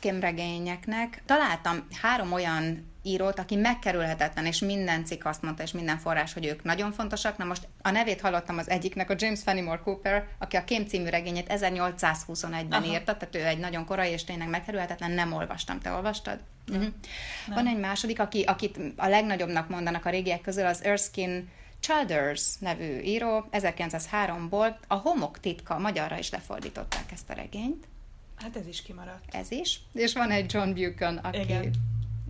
[0.00, 1.22] kémregényeknek.
[1.26, 6.46] Találtam három olyan írót, aki megkerülhetetlen, és minden cikk azt mondta, és minden forrás, hogy
[6.46, 7.36] ők nagyon fontosak.
[7.36, 11.08] Na most a nevét hallottam az egyiknek, a James Fenimore Cooper, aki a Kém című
[11.08, 12.92] regényét 1821-ben Aha.
[12.92, 15.80] írta, tehát ő egy nagyon korai, és tényleg megkerülhetetlen, nem olvastam.
[15.80, 16.38] Te olvastad?
[16.64, 16.78] Nem.
[16.78, 16.94] Uh-huh.
[17.54, 21.42] Van egy második, aki, akit a legnagyobbnak mondanak a régiek közül, az Erskine
[21.80, 27.88] Childers nevű író, 1903-ból a Homok titka, magyarra is lefordították ezt a regényt.
[28.42, 29.24] Hát ez is kimaradt.
[29.34, 29.80] Ez is.
[29.92, 31.40] És van egy John Buchan, aki...
[31.40, 31.70] Igen.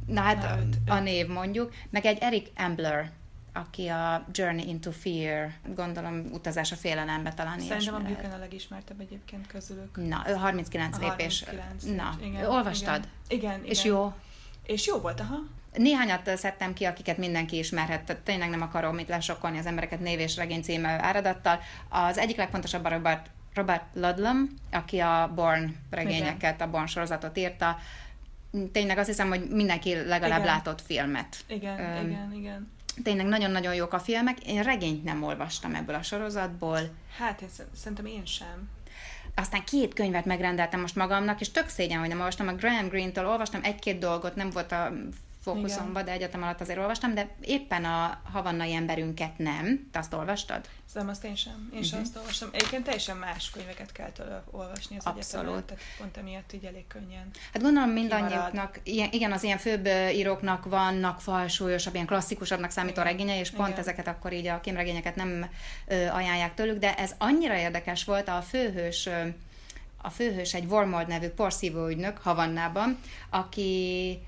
[0.06, 3.10] Na hát a, a név mondjuk, meg egy Eric Ambler,
[3.52, 9.00] aki a Journey into Fear, gondolom utazás a félelembe talán Szerintem a Buchan a legismertebb
[9.00, 10.08] egyébként közülük.
[10.08, 11.44] Na, 39 a lépés.
[11.44, 13.08] 39 Na, igen, olvastad?
[13.28, 13.54] Igen.
[13.54, 13.64] igen.
[13.64, 14.12] És jó?
[14.66, 15.36] És jó volt, aha.
[15.72, 20.36] Néhányat szedtem ki, akiket mindenki ismerhet, tényleg nem akarom itt lesokkolni az embereket név és
[20.36, 21.60] regény címe áradattal.
[21.88, 26.68] Az egyik legfontosabb a Robert Robert Ludlum, aki a Born regényeket, Igen.
[26.68, 27.78] a Born sorozatot írta.
[28.72, 30.54] Tényleg azt hiszem, hogy mindenki legalább igen.
[30.54, 31.36] látott filmet.
[31.46, 32.70] Igen, um, igen, igen.
[33.02, 34.46] Tényleg nagyon-nagyon jók a filmek.
[34.46, 36.78] Én regényt nem olvastam ebből a sorozatból.
[37.18, 38.68] Hát, én szerintem én sem.
[39.34, 42.48] Aztán két könyvet megrendeltem most magamnak, és tök szégyen, hogy nem olvastam.
[42.48, 44.92] A Graham Greene-től olvastam egy-két dolgot, nem volt a
[45.42, 49.88] fókuszomba, de egyetem alatt azért olvastam, de éppen a havannai emberünket nem.
[49.92, 50.68] Te azt olvastad?
[50.86, 51.70] Szerintem azt én sem.
[51.74, 52.00] Én sem uh-huh.
[52.00, 52.48] azt olvastam.
[52.52, 55.46] Egyébként teljesen más könyveket kell tőle olvasni az Abszolút.
[55.46, 60.64] egyetemen, tehát pont emiatt így elég könnyen Hát gondolom mindannyiuknak, igen, az ilyen főbb íróknak
[60.64, 63.80] vannak falsúlyosabb, ilyen klasszikusabbnak számító regénye, és pont igen.
[63.80, 65.50] ezeket akkor így a kémregényeket nem
[65.88, 69.08] ajánlják tőlük, de ez annyira érdekes volt a főhős
[70.02, 72.98] a főhős egy Wormold nevű porszívó ügynök Havannában,
[73.30, 74.18] aki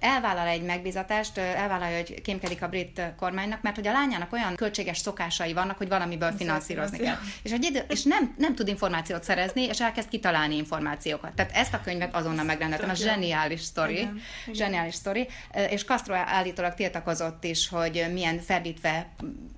[0.00, 4.98] elvállal egy megbizatást, elvállalja, hogy kémkedik a brit kormánynak, mert hogy a lányának olyan költséges
[4.98, 7.16] szokásai vannak, hogy valamiből finanszírozni kell.
[7.42, 11.32] És, hogy idő, és nem, nem tud információt szerezni, és elkezd kitalálni információkat.
[11.32, 14.08] Tehát ezt a könyvet azonnal megrendeltem, a zseniális sztori.
[14.52, 15.28] Zseniális sztori.
[15.70, 19.08] És Castro állítólag tiltakozott is, hogy milyen ferdítve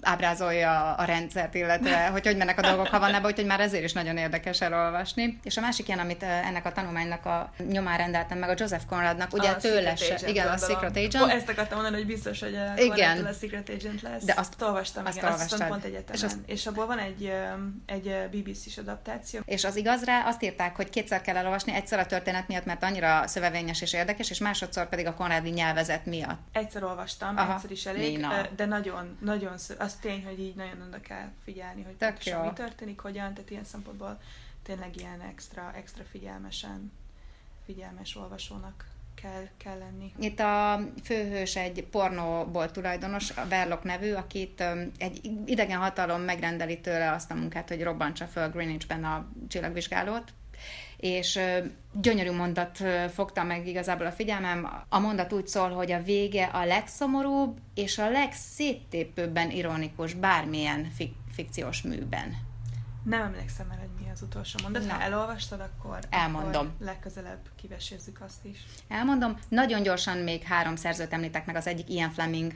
[0.01, 4.17] ábrázolja a rendszert, illetve hogy hogy mennek a dolgok Havannába, úgyhogy már ezért is nagyon
[4.17, 5.39] érdekes elolvasni.
[5.45, 9.33] És a másik ilyen, amit ennek a tanulmánynak a nyomán rendeltem meg, a Joseph Conradnak,
[9.33, 11.31] ugye a tőle Agent, igen, a Secret Agent.
[11.31, 13.25] Ezt akartam mondani, hogy biztos, hogy a igen.
[13.25, 14.25] a Secret Agent lesz.
[14.25, 15.61] De azt olvastam, azt igen, olvastad.
[15.61, 16.15] azt pont egyetemen.
[16.15, 16.39] És, azt...
[16.47, 17.33] és abból van egy,
[17.87, 19.41] egy BBC-s adaptáció.
[19.45, 22.83] És az igaz rá, azt írták, hogy kétszer kell elolvasni, egyszer a történet miatt, mert
[22.83, 26.41] annyira szövevényes és érdekes, és másodszor pedig a konrádi nyelvezet miatt.
[26.53, 28.47] Egyszer olvastam, Aha, egyszer is elég, Nina.
[28.57, 33.01] de nagyon, nagyon, az tény, hogy így nagyon oda kell figyelni, hogy pontosan mi történik,
[33.01, 34.21] hogyan, tehát ilyen szempontból
[34.63, 36.93] tényleg ilyen extra, extra figyelmesen,
[37.65, 40.13] figyelmes olvasónak kell, kell lenni.
[40.19, 44.65] Itt a főhős egy pornóból tulajdonos, a Verlock nevű, akit
[44.99, 50.33] egy idegen hatalom megrendeli tőle azt a munkát, hogy robbantsa föl Greenwichben a csillagvizsgálót,
[50.97, 51.41] és
[51.93, 52.79] gyönyörű mondat
[53.13, 54.85] fogta meg igazából a figyelmem.
[54.89, 61.17] A mondat úgy szól, hogy a vége a legszomorúbb és a legszéttépőbben ironikus bármilyen fik-
[61.33, 62.37] fikciós műben.
[63.05, 64.91] Nem emlékszem mi az utolsó mondat.
[64.91, 66.67] Ha elolvastad, akkor, Elmondom.
[66.67, 68.59] akkor legközelebb kivesézzük azt is.
[68.89, 69.39] Elmondom.
[69.49, 71.57] Nagyon gyorsan még három szerzőt említek meg.
[71.57, 72.53] Az egyik Ian Fleming,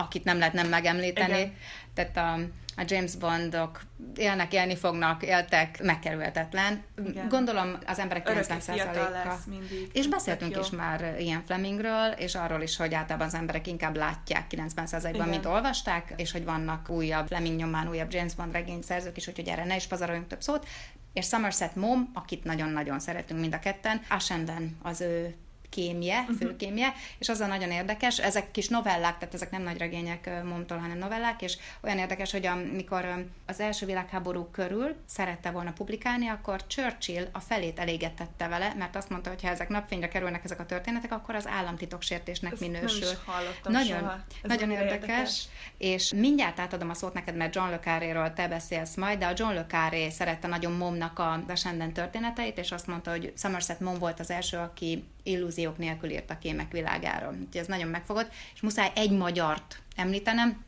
[0.00, 1.38] akit nem lehet nem megemlíteni.
[1.38, 1.54] Igen.
[1.94, 2.32] Tehát a,
[2.80, 3.80] a James Bondok
[4.16, 6.82] élnek, élni fognak, éltek, megkerülhetetlen.
[7.06, 7.28] Igen.
[7.28, 9.28] Gondolom az emberek Örökké fiatal 90%-a.
[9.28, 9.90] lesz mindig.
[9.92, 14.46] És beszéltünk is már ilyen Flemingről, és arról is, hogy általában az emberek inkább látják
[14.50, 15.28] 90%-ban, Igen.
[15.28, 19.64] mint olvasták, és hogy vannak újabb Fleming nyomán újabb James Bond regényszerzők is, úgyhogy erre
[19.64, 20.66] ne is pazaroljunk több szót.
[21.12, 25.34] És Somerset Mom, akit nagyon-nagyon szeretünk mind a ketten, Ashenden az ő
[25.70, 26.32] kémje, Mhm.
[26.32, 30.78] főkémje, és az a nagyon érdekes, ezek kis novellák, tehát ezek nem nagy regények Momtól,
[30.78, 36.66] hanem novellák, és olyan érdekes, hogy amikor az első világháború körül szerette volna publikálni, akkor
[36.66, 40.66] Churchill a felét elégetette vele, mert azt mondta, hogy ha ezek napfényre kerülnek ezek a
[40.66, 43.00] történetek, akkor az államtitoksértésnek Ezt minősül.
[43.00, 44.24] Nem is hallottam Nagyon, soha.
[44.42, 45.44] Ez nagyon annyira érdekes,
[45.78, 49.32] és mindjárt átadom a szót neked, mert John Le Carré-ről te beszélsz majd, de a
[49.36, 53.98] John Le Carré szerette nagyon Momnak a Descendant történeteit, és azt mondta, hogy Somerset Mom
[53.98, 57.32] volt az első, aki illúziók nélkül írt a kémek világáról.
[57.32, 60.64] Úgyhogy ez nagyon megfogott, és muszáj egy magyart említenem,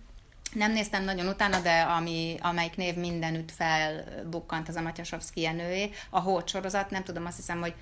[0.52, 5.90] nem néztem nagyon utána, de ami, amelyik név mindenütt felbukkant, az a Matyasovszki Jenőé.
[6.10, 7.74] A Hót sorozat, nem tudom, azt hiszem, hogy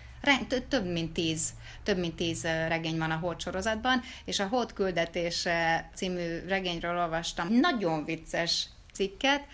[0.68, 1.50] több mint tíz,
[1.82, 7.52] több mint tíz regény van a Hót sorozatban, és a Hót küldetése című regényről olvastam
[7.52, 9.44] nagyon vicces cikket.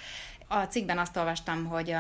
[0.49, 1.97] A cikkben azt olvastam, hogy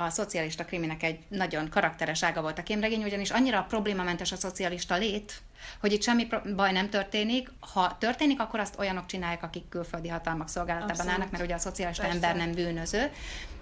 [0.00, 4.96] a szocialista kriminek egy nagyon karakteres ága volt a kémregény, ugyanis annyira problémamentes a szocialista
[4.96, 5.42] lét,
[5.80, 7.52] hogy itt semmi baj nem történik.
[7.72, 11.12] Ha történik, akkor azt olyanok csinálják, akik külföldi hatalmak szolgálatában Abszolút.
[11.12, 12.16] állnak, mert ugye a szocialista Persze.
[12.28, 13.10] ember nem bűnöző.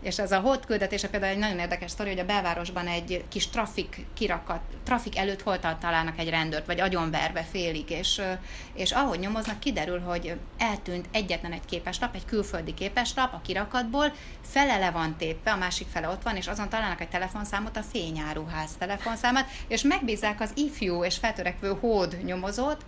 [0.02, 3.48] És ez a hót küldetése például egy nagyon érdekes sztori, hogy a belvárosban egy kis
[3.48, 8.20] trafik kirakat, trafik előtt holtat találnak egy rendőrt, vagy agyonverve félig, és,
[8.74, 14.78] és ahogy nyomoznak, kiderül, hogy eltűnt egyetlen egy képeslap, egy külföldi képeslap a kirakatból, fele
[14.78, 18.70] le van tépve, a másik fele ott van, és azon találnak egy telefonszámot, a fényáruház
[18.78, 22.84] telefonszámát, és megbízzák az ifjú és feltörekvő hód nyomozót,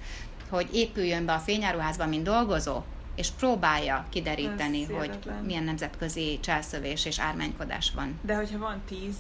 [0.51, 2.83] hogy épüljön be a fényáruházba, mint dolgozó,
[3.15, 5.45] és próbálja kideríteni, Ez hogy hihetetlen.
[5.45, 8.19] milyen nemzetközi cselszövés és ármánykodás van.
[8.23, 9.15] De hogyha van tíz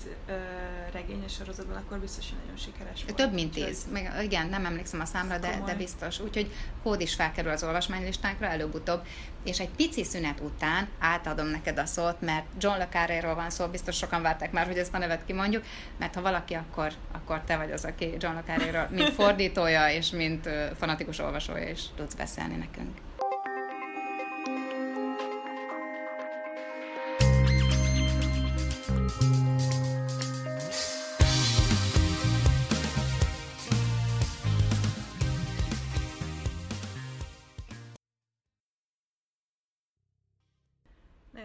[0.92, 3.16] regényes sorozatban, akkor biztos, hogy nagyon sikeres volt.
[3.16, 3.86] Több mint tíz.
[3.92, 6.20] Meg, igen, nem emlékszem a számra, de, de biztos.
[6.20, 6.50] Úgyhogy
[6.82, 9.06] hód is felkerül az olvasmánylistánkra előbb-utóbb.
[9.44, 13.66] És egy pici szünet után átadom neked a szót, mert John Le Carré-ról van szó,
[13.66, 15.64] biztos sokan várták már, hogy ezt a nevet kimondjuk,
[15.98, 20.10] mert ha valaki, akkor, akkor te vagy az, aki John Le Carré-ről, mint fordítója és
[20.10, 20.48] mint
[20.78, 22.98] fanatikus olvasója is tudsz beszélni nekünk.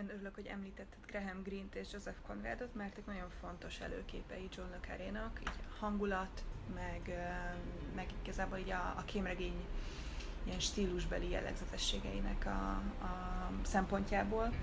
[0.06, 4.70] Nagyon örülök, hogy említetted Graham Greene-t és Joseph Conradot, mert ők nagyon fontos előképei John
[4.70, 6.44] le Carré-nak, így hangulat,
[6.76, 7.02] meg,
[7.96, 9.66] meg igazából így a, a kémregény
[10.44, 14.54] ilyen stílusbeli jellegzetességeinek a, a szempontjából.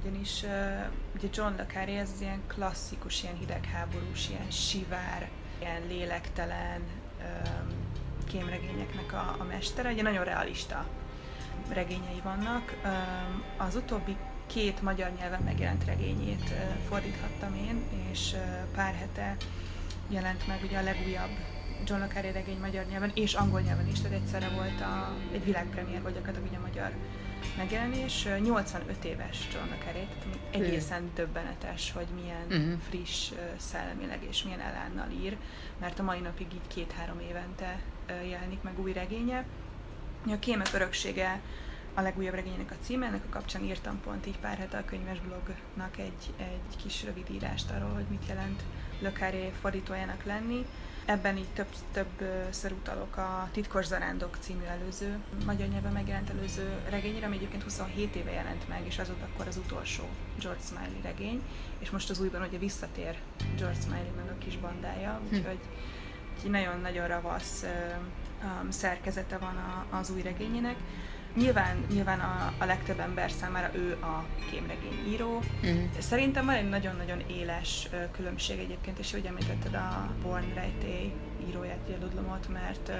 [0.00, 0.42] Ugyanis
[1.14, 5.30] ugye John le Carré ez az ilyen klasszikus, ilyen hidegháborús, ilyen sivár,
[5.60, 6.82] ilyen lélektelen
[8.26, 10.86] kémregényeknek a, a mestere, ugye nagyon realista
[11.68, 12.74] regényei vannak.
[13.56, 16.50] Az utóbbi két magyar nyelven megjelent regényét
[16.88, 18.34] fordíthattam én, és
[18.74, 19.36] pár hete
[20.08, 21.30] jelent meg ugye a legújabb
[21.86, 25.44] John le Carré regény magyar nyelven és angol nyelven is, tehát egyszerre volt a, egy
[25.44, 26.92] világpremiér, vagy gyakorlatilag a magyar
[27.56, 28.26] megjelenés.
[28.26, 32.72] Ö, 85 éves John le Carré, tehát egészen döbbenetes, hogy milyen Mhm.
[32.88, 35.36] friss szellemileg és milyen elánnal ír,
[35.80, 37.78] mert a mai napig így két-három évente
[38.30, 39.44] jelenik meg új regénye.
[40.26, 41.40] A Kémek öröksége
[41.94, 45.98] a legújabb regénynek a címe, ennek a kapcsán írtam pont így pár hete a könyvesblognak
[45.98, 48.62] egy, egy kis rövid írást arról, hogy mit jelent
[48.98, 50.66] Le Carré fordítójának lenni.
[51.04, 57.26] Ebben így több, többször utalok a Titkos Zarándok című előző, magyar nyelven megjelent előző regényre,
[57.26, 60.04] ami egyébként 27 éve jelent meg, és az volt akkor az utolsó
[60.40, 61.42] George Smiley regény,
[61.78, 63.18] és most az újban ugye visszatér
[63.56, 65.58] George Smiley meg a kis bandája, úgyhogy
[66.34, 67.64] úgyhogy nagyon-nagyon ravasz
[68.42, 70.76] um, szerkezete van a, az új regényének.
[71.34, 75.40] Nyilván, nyilván a, a legtöbb ember számára ő a kémregény író.
[75.62, 75.78] Mhm.
[75.98, 81.12] Szerintem van egy nagyon-nagyon éles különbség egyébként, és úgy említetted a Born Rejtély
[81.48, 82.92] íróját, ugye Ludlomot, mert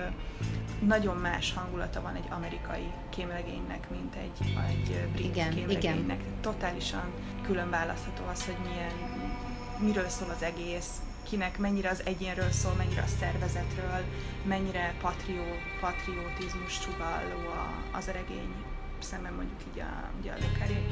[0.86, 6.20] nagyon más hangulata van egy amerikai kémregénynek, mint egy, egy brit Igen, kémregénynek.
[6.40, 8.92] Totálisan külön választható az, hogy milyen,
[9.78, 10.90] miről szól az egész,
[11.28, 14.04] kinek mennyire az egyénről szól, mennyire a szervezetről,
[14.44, 15.44] mennyire patrió,
[15.80, 18.54] patriotizmus csugalló a, az a regény,
[18.98, 20.86] szemben mondjuk így a, ugye a Carré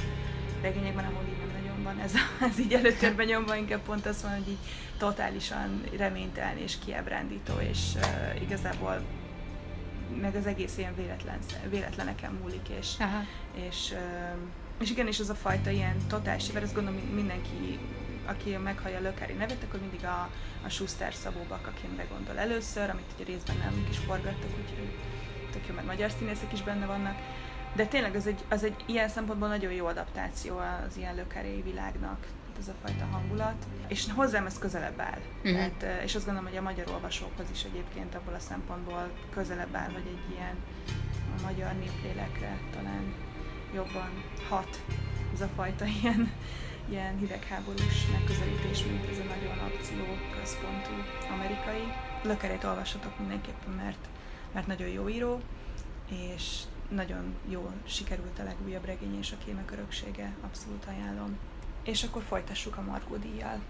[0.62, 4.23] regényekben, ahol így nem nagyon van ez, a- ez így előtérben nyomva, inkább pont az
[4.23, 4.59] van, hogy így
[4.99, 9.03] totálisan reménytelen és kiábrándító, és uh, igazából
[10.21, 11.38] meg az egész ilyen véletlen,
[11.71, 13.21] véletleneken múlik, és, Aha.
[13.68, 13.95] és,
[14.81, 17.79] és igen, és az a fajta ilyen totál siver, azt gondolom mindenki,
[18.27, 20.31] aki meghallja a Lökári nevet, akkor mindig a,
[20.65, 24.95] a Schuster Szabó Bakakémre gondol először, amit ugye részben nálunk is forgattuk, úgyhogy
[25.53, 27.17] tök jó, mert magyar színészek is benne vannak.
[27.75, 32.27] De tényleg az egy, az egy ilyen szempontból nagyon jó adaptáció az ilyen lökári világnak,
[32.59, 35.19] ez a fajta hangulat, és hozzám ez közelebb áll.
[35.45, 35.53] Uh-huh.
[35.53, 39.91] Tehát, és azt gondolom, hogy a magyar olvasókhoz is egyébként abból a szempontból közelebb áll,
[39.93, 40.57] hogy egy ilyen
[41.39, 43.15] a magyar néplélekre talán
[43.75, 44.11] jobban
[44.49, 44.83] hat
[45.35, 46.33] ez a fajta ilyen,
[46.88, 50.05] ilyen hidegháborús megközelítés, mint ez a nagyon akció
[50.40, 50.92] központú
[51.33, 51.83] amerikai.
[52.23, 54.09] Lökerét olvashatok mindenképpen, mert,
[54.53, 55.40] mert nagyon jó író,
[56.09, 61.38] és nagyon jól sikerült a legújabb regény és a kémek öröksége, abszolút ajánlom.
[61.85, 63.61] És akkor folytassuk a Margó díjjal.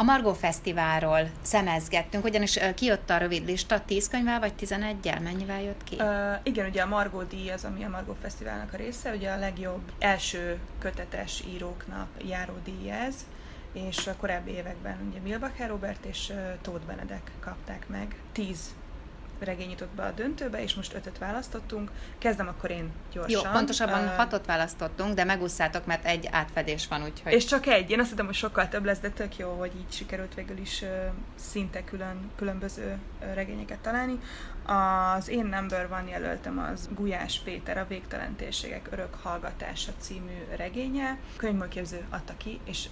[0.00, 5.22] A Margó Fesztiválról szemezgettünk, ugyanis kijött a rövid lista, 10 könyvvel vagy 11-el?
[5.22, 5.96] Mennyivel jött ki?
[5.98, 6.04] Uh,
[6.42, 9.92] igen, ugye a Margó díj az, ami a Margó Fesztiválnak a része, ugye a legjobb
[9.98, 13.14] első kötetes íróknak járó díj ez,
[13.72, 18.16] és a korábbi években ugye Milbacher Robert és Tóth Benedek kapták meg.
[18.32, 18.74] 10
[19.40, 21.90] regény jutott be a döntőbe, és most ötöt választottunk.
[22.18, 23.44] Kezdem akkor én gyorsan.
[23.44, 27.32] Jó, pontosabban uh, hatot választottunk, de megúszszátok, mert egy átfedés van, úgyhogy...
[27.32, 27.90] És csak egy.
[27.90, 30.82] Én azt hiszem, hogy sokkal több lesz, de tök jó, hogy így sikerült végül is
[30.82, 30.88] uh,
[31.34, 34.18] szinte külön, különböző uh, regényeket találni.
[35.16, 41.18] Az én number van jelöltem az Gulyás Péter, a Végtelen Térségek Örök Hallgatása című regénye.
[41.36, 42.88] Könyvműképző adta ki, és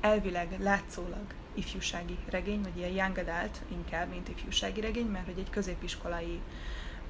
[0.00, 5.50] elvileg látszólag ifjúsági regény, vagy ilyen young adult inkább, mint ifjúsági regény, mert hogy egy
[5.50, 6.40] középiskolai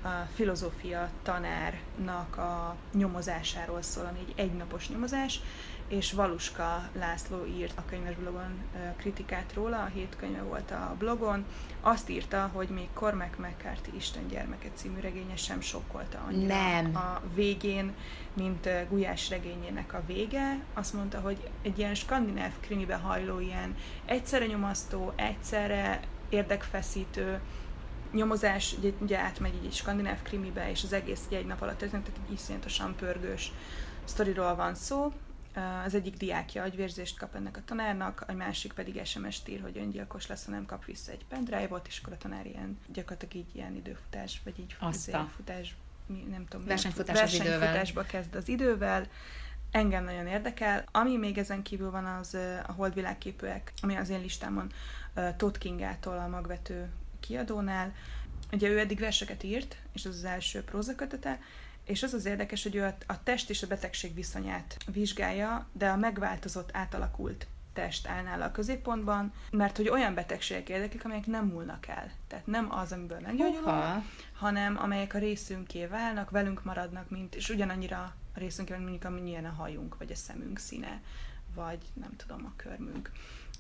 [0.03, 5.41] a filozófia tanárnak a nyomozásáról szól, ami egy egynapos nyomozás,
[5.89, 8.63] és Valuska László írt a könyves blogon
[8.97, 11.45] kritikát róla, a hét könyve volt a blogon,
[11.81, 16.97] azt írta, hogy még Cormac McCarthy Isten gyermeke című regénye sem sokkolta annyira Nem.
[16.97, 17.95] a végén,
[18.33, 20.59] mint Gulyás regényének a vége.
[20.75, 27.41] Azt mondta, hogy egy ilyen skandináv krimibe hajló, ilyen egyszerre nyomasztó, egyszerre érdekfeszítő,
[28.13, 32.21] nyomozás ugye, ugye átmegy egy skandináv krimibe, és az egész egy nap alatt történik, tehát
[32.27, 33.53] egy iszonyatosan pörgős
[34.05, 35.13] sztoriról van szó,
[35.85, 40.27] az egyik diákja agyvérzést kap ennek a tanárnak, a másik pedig SMS-t ír, hogy öngyilkos
[40.27, 43.75] lesz, ha nem kap vissza egy pendrive-ot, és akkor a tanár ilyen gyakorlatilag így ilyen
[43.75, 44.77] időfutás, vagy így
[45.37, 45.77] futás,
[46.31, 49.07] nem tudom, versenyfutás versenyfutásba kezd az idővel.
[49.71, 50.85] Engem nagyon érdekel.
[50.93, 52.35] Ami még ezen kívül van, az
[52.67, 54.73] a holdvilágképűek, ami az én listámon
[55.37, 56.89] Todd Kingától a magvető
[57.21, 57.95] kiadónál.
[58.53, 61.39] Ugye ő eddig verseket írt, és az az első prózakötete,
[61.85, 65.97] és az az érdekes, hogy ő a test és a betegség viszonyát vizsgálja, de a
[65.97, 67.47] megváltozott, átalakult
[67.81, 72.13] test áll nála a középpontban, mert hogy olyan betegségek érdeklik, amelyek nem múlnak el.
[72.27, 77.99] Tehát nem az, amiből meggyógyulunk, hanem amelyek a részünké válnak, velünk maradnak, mint, és ugyanannyira
[78.35, 81.03] a részünké, mint mondjuk amilyen a hajunk, vagy a szemünk színe,
[81.55, 83.11] vagy nem tudom, a körmünk.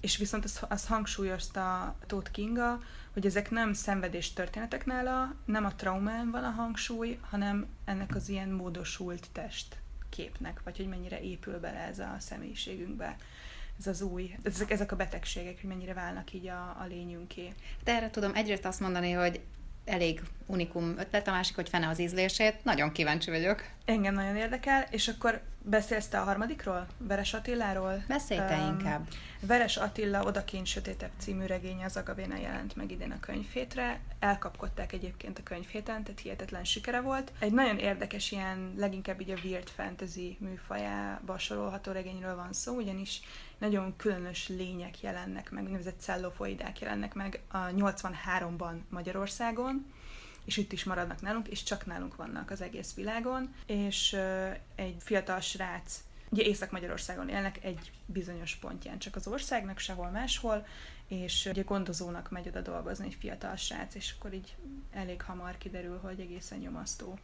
[0.01, 2.79] És viszont azt, azt hangsúlyozta Tóth Kinga,
[3.13, 8.29] hogy ezek nem szenvedés történetek nála, nem a traumán van a hangsúly, hanem ennek az
[8.29, 9.77] ilyen módosult test
[10.09, 13.17] képnek, vagy hogy mennyire épül bele ez a személyiségünkbe
[13.81, 17.53] ez az új, ezek, ezek a betegségek, hogy mennyire válnak így a, a lényünké.
[17.85, 19.41] De erre tudom egyrészt azt mondani, hogy
[19.85, 22.65] elég unikum ötlet, a másik, hogy fene az ízlését.
[22.65, 23.65] Nagyon kíváncsi vagyok.
[23.85, 26.87] Engem nagyon érdekel, és akkor beszélsz te a harmadikról?
[26.99, 28.05] Veres Attiláról?
[28.09, 29.09] Beszélj te um, inkább.
[29.41, 34.01] Veres Attila Odakint Sötétebb című regénye az Agavéna jelent meg idén a könyvhétre.
[34.19, 37.33] Elkapkodták egyébként a könyvhéten, tehát hihetetlen sikere volt.
[37.39, 43.21] Egy nagyon érdekes ilyen, leginkább így a weird fantasy műfajába sorolható regényről van szó, ugyanis
[43.59, 49.93] nagyon különös lények jelennek meg, úgynevezett cellofoidák jelennek meg a 83-ban Magyarországon,
[50.51, 54.17] és itt is maradnak nálunk, és csak nálunk vannak az egész világon, és
[54.75, 60.67] egy fiatal srác, ugye Észak-Magyarországon élnek egy bizonyos pontján csak az országnak, sehol máshol,
[61.09, 64.57] és ugye gondozónak megy oda dolgozni egy fiatal srác, és akkor így
[64.93, 67.19] elég hamar kiderül, hogy egészen nyomasztó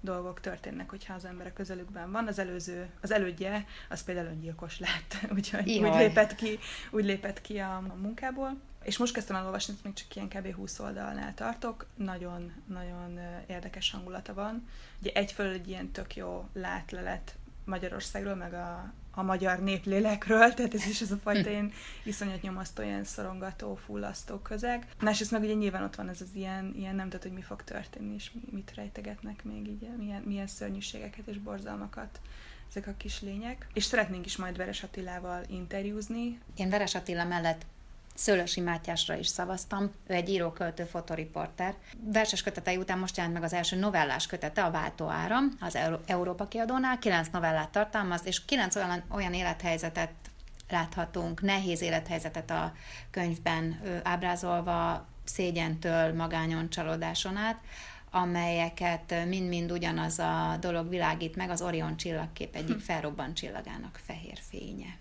[0.00, 2.26] dolgok történnek, hogyha az ember a közelükben van.
[2.26, 5.90] Az előző, az elődje, az például öngyilkos lett, úgyhogy Ihaj.
[5.90, 6.58] úgy lépett ki,
[6.90, 8.60] úgy lépett ki a, a munkából.
[8.86, 10.54] És most kezdtem el olvasni, még csak ilyen kb.
[10.54, 11.86] 20 oldalnál tartok.
[11.96, 14.68] Nagyon-nagyon érdekes hangulata van.
[15.00, 17.34] Ugye egyfelől egy ilyen tök jó látlelet
[17.64, 21.72] Magyarországról, meg a, a magyar néplélekről, tehát ez is az a fajta ilyen
[22.04, 24.86] iszonyat nyomasztó, ilyen szorongató, fullasztó közeg.
[25.00, 27.64] Másrészt meg ugye nyilván ott van ez az ilyen, ilyen nem tudod, hogy mi fog
[27.64, 32.20] történni, és mit rejtegetnek még így, milyen, milyen szörnyűségeket és borzalmakat
[32.68, 33.66] ezek a kis lények.
[33.72, 36.40] És szeretnénk is majd Veres Attilával interjúzni.
[36.56, 37.66] Én Veres Attila mellett
[38.16, 41.74] Szőlősi Mátyásra is szavaztam, ő egy író-költő fotoriporter.
[42.12, 46.44] Verses kötetei után most jelent meg az első novellás kötete, a Váltó Áram, az Európa
[46.44, 46.98] kiadónál.
[46.98, 50.10] Kilenc novellát tartalmaz, és kilenc olyan, olyan élethelyzetet
[50.68, 52.72] láthatunk, nehéz élethelyzetet a
[53.10, 57.60] könyvben ábrázolva, szégyentől, magányon, csalódáson át,
[58.10, 62.82] amelyeket mind-mind ugyanaz a dolog világít meg, az Orion csillagkép egyik hm.
[62.82, 64.96] felrobbant csillagának fehér fénye.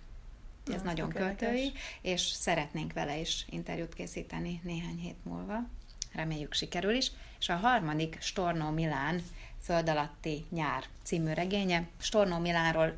[0.74, 5.68] Ez Na, nagyon költői, és szeretnénk vele is interjút készíteni néhány hét múlva.
[6.14, 7.12] Reméljük sikerül is.
[7.40, 9.22] És a harmadik Stornó Milán
[9.66, 11.88] Föld alatti nyár című regénye.
[11.98, 12.98] Stornó Milánról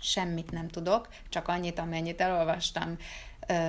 [0.00, 2.96] semmit nem tudok, csak annyit, amennyit elolvastam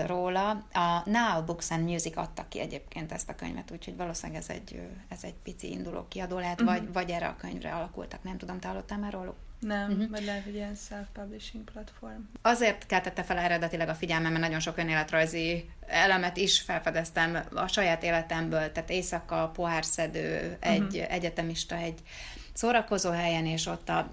[0.05, 0.49] róla.
[0.73, 4.81] A Now Books and Music adta ki egyébként ezt a könyvet, úgyhogy valószínűleg ez egy,
[5.07, 6.77] ez egy pici induló kiadó lehet, uh-huh.
[6.77, 8.23] vagy, vagy erre a könyvre alakultak.
[8.23, 9.35] Nem tudom, te hallottál már róluk?
[9.59, 10.09] Nem, uh-huh.
[10.09, 12.21] vagy lehet, hogy ilyen self-publishing platform.
[12.41, 18.03] Azért keltette fel eredetileg a figyelmem, mert nagyon sok önéletrajzi elemet is felfedeztem a saját
[18.03, 21.13] életemből, tehát éjszaka, pohárszedő, egy uh-huh.
[21.13, 21.99] egyetemista, egy
[22.53, 24.11] szórakozó helyen, és ott a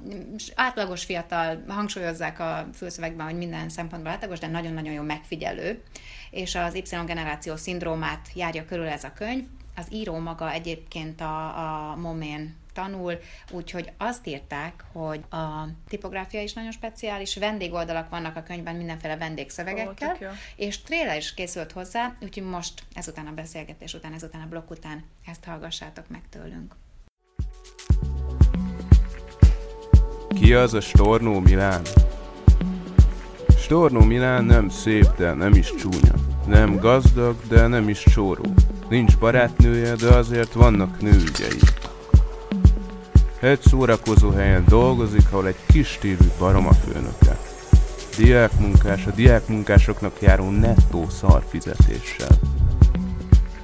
[0.55, 5.83] átlagos fiatal, hangsúlyozzák a főszövegben, hogy minden szempontból átlagos, de nagyon-nagyon jó megfigyelő,
[6.31, 9.45] és az Y generáció szindrómát járja körül ez a könyv.
[9.77, 13.19] Az író maga egyébként a, a Momén tanul,
[13.51, 20.17] úgyhogy azt írták, hogy a tipográfia is nagyon speciális, vendégoldalak vannak a könyvben mindenféle vendégszövegekkel,
[20.21, 24.71] oh, és tréler is készült hozzá, úgyhogy most ezután a beszélgetés után, ezután a blokk
[24.71, 26.75] után ezt hallgassátok meg tőlünk.
[30.29, 31.83] Ki az a Stornó Milán?
[33.59, 36.15] Stornó Milán nem szép, de nem is csúnya.
[36.47, 38.45] Nem gazdag, de nem is csóró.
[38.89, 41.59] Nincs barátnője, de azért vannak nőügyei.
[43.43, 47.39] Egy szórakozó helyen dolgozik, ahol egy kis stílű barom a főnöke.
[48.17, 52.39] Diákmunkás a diákmunkásoknak járó nettó szarfizetéssel.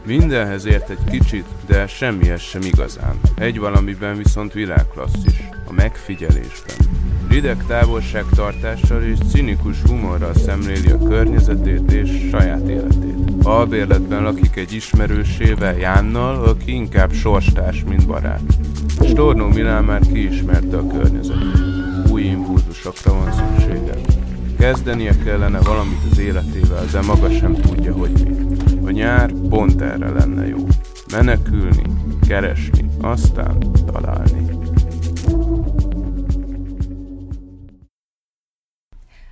[0.09, 3.21] Mindenhez ért egy kicsit, de semmihez sem igazán.
[3.35, 6.77] Egy valamiben viszont világklasszis, a megfigyelésben.
[7.29, 13.17] Rideg távolságtartással és cinikus humorral szemléli a környezetét és saját életét.
[13.43, 18.43] Albérletben lakik egy ismerősével, Jánnal, aki inkább sorstárs, mint barát.
[19.05, 22.11] Stornó Milán már kiismerte a környezetét.
[22.11, 23.68] Új impulzusokra van szüksége.
[24.59, 28.87] Kezdenie kellene valamit az életével, de maga sem tudja, hogy mi.
[28.87, 30.67] A nyár pont erre lenne jó.
[31.11, 31.83] Menekülni,
[32.29, 34.51] keresni, aztán találni.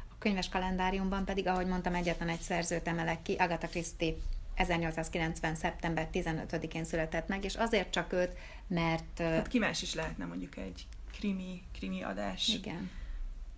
[0.08, 4.14] A könyves kalendáriumban pedig, ahogy mondtam, egyetlen egy szerzőt emelek ki, Agatha Christie
[4.54, 5.54] 1890.
[5.54, 8.32] szeptember 15-én született meg, és azért csak őt,
[8.66, 9.18] mert...
[9.18, 10.86] Hát ki más is lehetne mondjuk egy
[11.18, 12.48] krimi, krimi adás.
[12.48, 12.90] Igen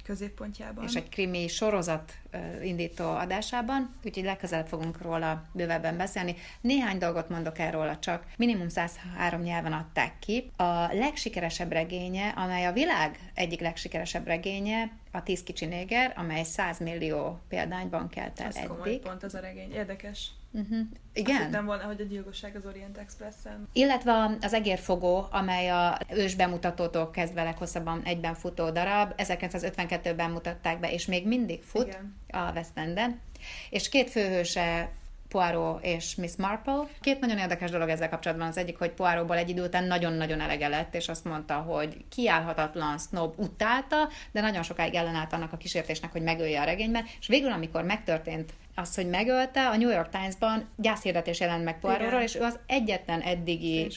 [0.09, 0.85] középpontjában.
[0.85, 2.13] És egy krimi sorozat
[2.63, 6.37] indító adásában, úgyhogy legközelebb fogunk róla bővebben beszélni.
[6.61, 8.27] Néhány dolgot mondok el róla csak.
[8.37, 10.51] Minimum 103 nyelven adták ki.
[10.57, 16.79] A legsikeresebb regénye, amely a világ egyik legsikeresebb regénye, a Tíz kicsi néger, amely 100
[16.79, 18.69] millió példányban kelt el Ez eddig.
[18.69, 19.73] Komoly pont az a regény.
[19.73, 20.31] Érdekes.
[20.53, 20.79] Uh-huh.
[21.13, 21.37] Igen.
[21.37, 23.69] Azt hittem volna, hogy a gyilkosság az Orient Expressen.
[23.73, 30.93] Illetve az egérfogó, amely a ős bemutatótól kezdve leghosszabban egyben futó darab, 1952-ben mutatták be,
[30.93, 32.17] és még mindig fut Igen.
[32.29, 33.21] a West Enden.
[33.71, 34.91] És két főhőse
[35.29, 36.87] Poirot és Miss Marple.
[37.01, 38.49] Két nagyon érdekes dolog ezzel kapcsolatban.
[38.49, 42.99] Az egyik, hogy Poirotból egy idő után nagyon-nagyon elege lett, és azt mondta, hogy kiállhatatlan
[42.99, 47.53] snob utálta, de nagyon sokáig ellenállt annak a kísértésnek, hogy megölje a regényben, és végül,
[47.53, 52.41] amikor megtörtént az, hogy megölte, a New York Times-ban gyászhirdetés jelent meg Poirotról, és ő
[52.41, 53.91] az egyetlen eddigi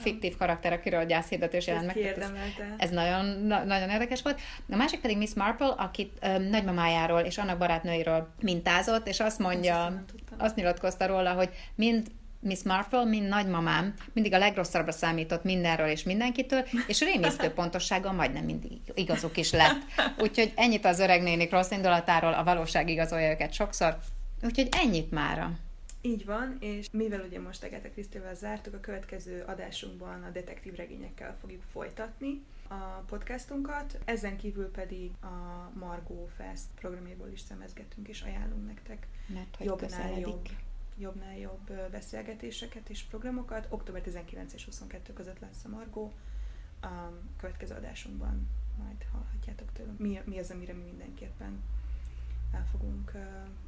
[0.00, 1.96] fiktív karakter, akiről gyászhirdetés jelent meg.
[1.96, 2.30] Ez,
[2.76, 4.40] ez nagyon, na, nagyon érdekes volt.
[4.70, 10.04] A másik pedig Miss Marple, akit um, nagymamájáról és annak barátnőiről mintázott, és azt mondja,
[10.38, 12.06] azt nyilatkozta róla, hogy mind
[12.40, 18.44] Miss Marple, mint nagymamám, mindig a legrosszabbra számított mindenről és mindenkitől, és rémisztő pontossággal majdnem
[18.44, 19.82] mindig igazuk is lett.
[20.18, 23.98] Úgyhogy ennyit az öreg nénik rossz indulatáról, a valóság igazolja őket sokszor,
[24.46, 25.58] Úgyhogy ennyit mára.
[26.00, 31.36] Így van, és mivel ugye most Agatha Krisztivel zártuk, a következő adásunkban a detektív regényekkel
[31.40, 33.98] fogjuk folytatni a podcastunkat.
[34.04, 40.18] Ezen kívül pedig a Margó Fest programjából is szemezgetünk, és ajánlunk nektek Mert, hogy jobbnál
[40.18, 40.48] jobb,
[40.98, 43.66] jobbnál jobb beszélgetéseket és programokat.
[43.68, 46.12] Október 19 és 22 között lesz a Margó
[46.80, 46.88] a
[47.36, 49.96] következő adásunkban majd hallhatjátok tőlem.
[49.98, 51.62] Mi, mi az, amire mi mindenképpen
[52.52, 53.12] el fogunk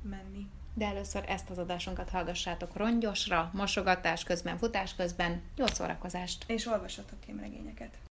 [0.03, 0.47] menni.
[0.79, 5.43] De először ezt az adásunkat hallgassátok rongyosra, mosogatás közben, futás közben.
[5.57, 6.45] Jó szórakozást!
[6.47, 7.99] És olvassatok képregényeket.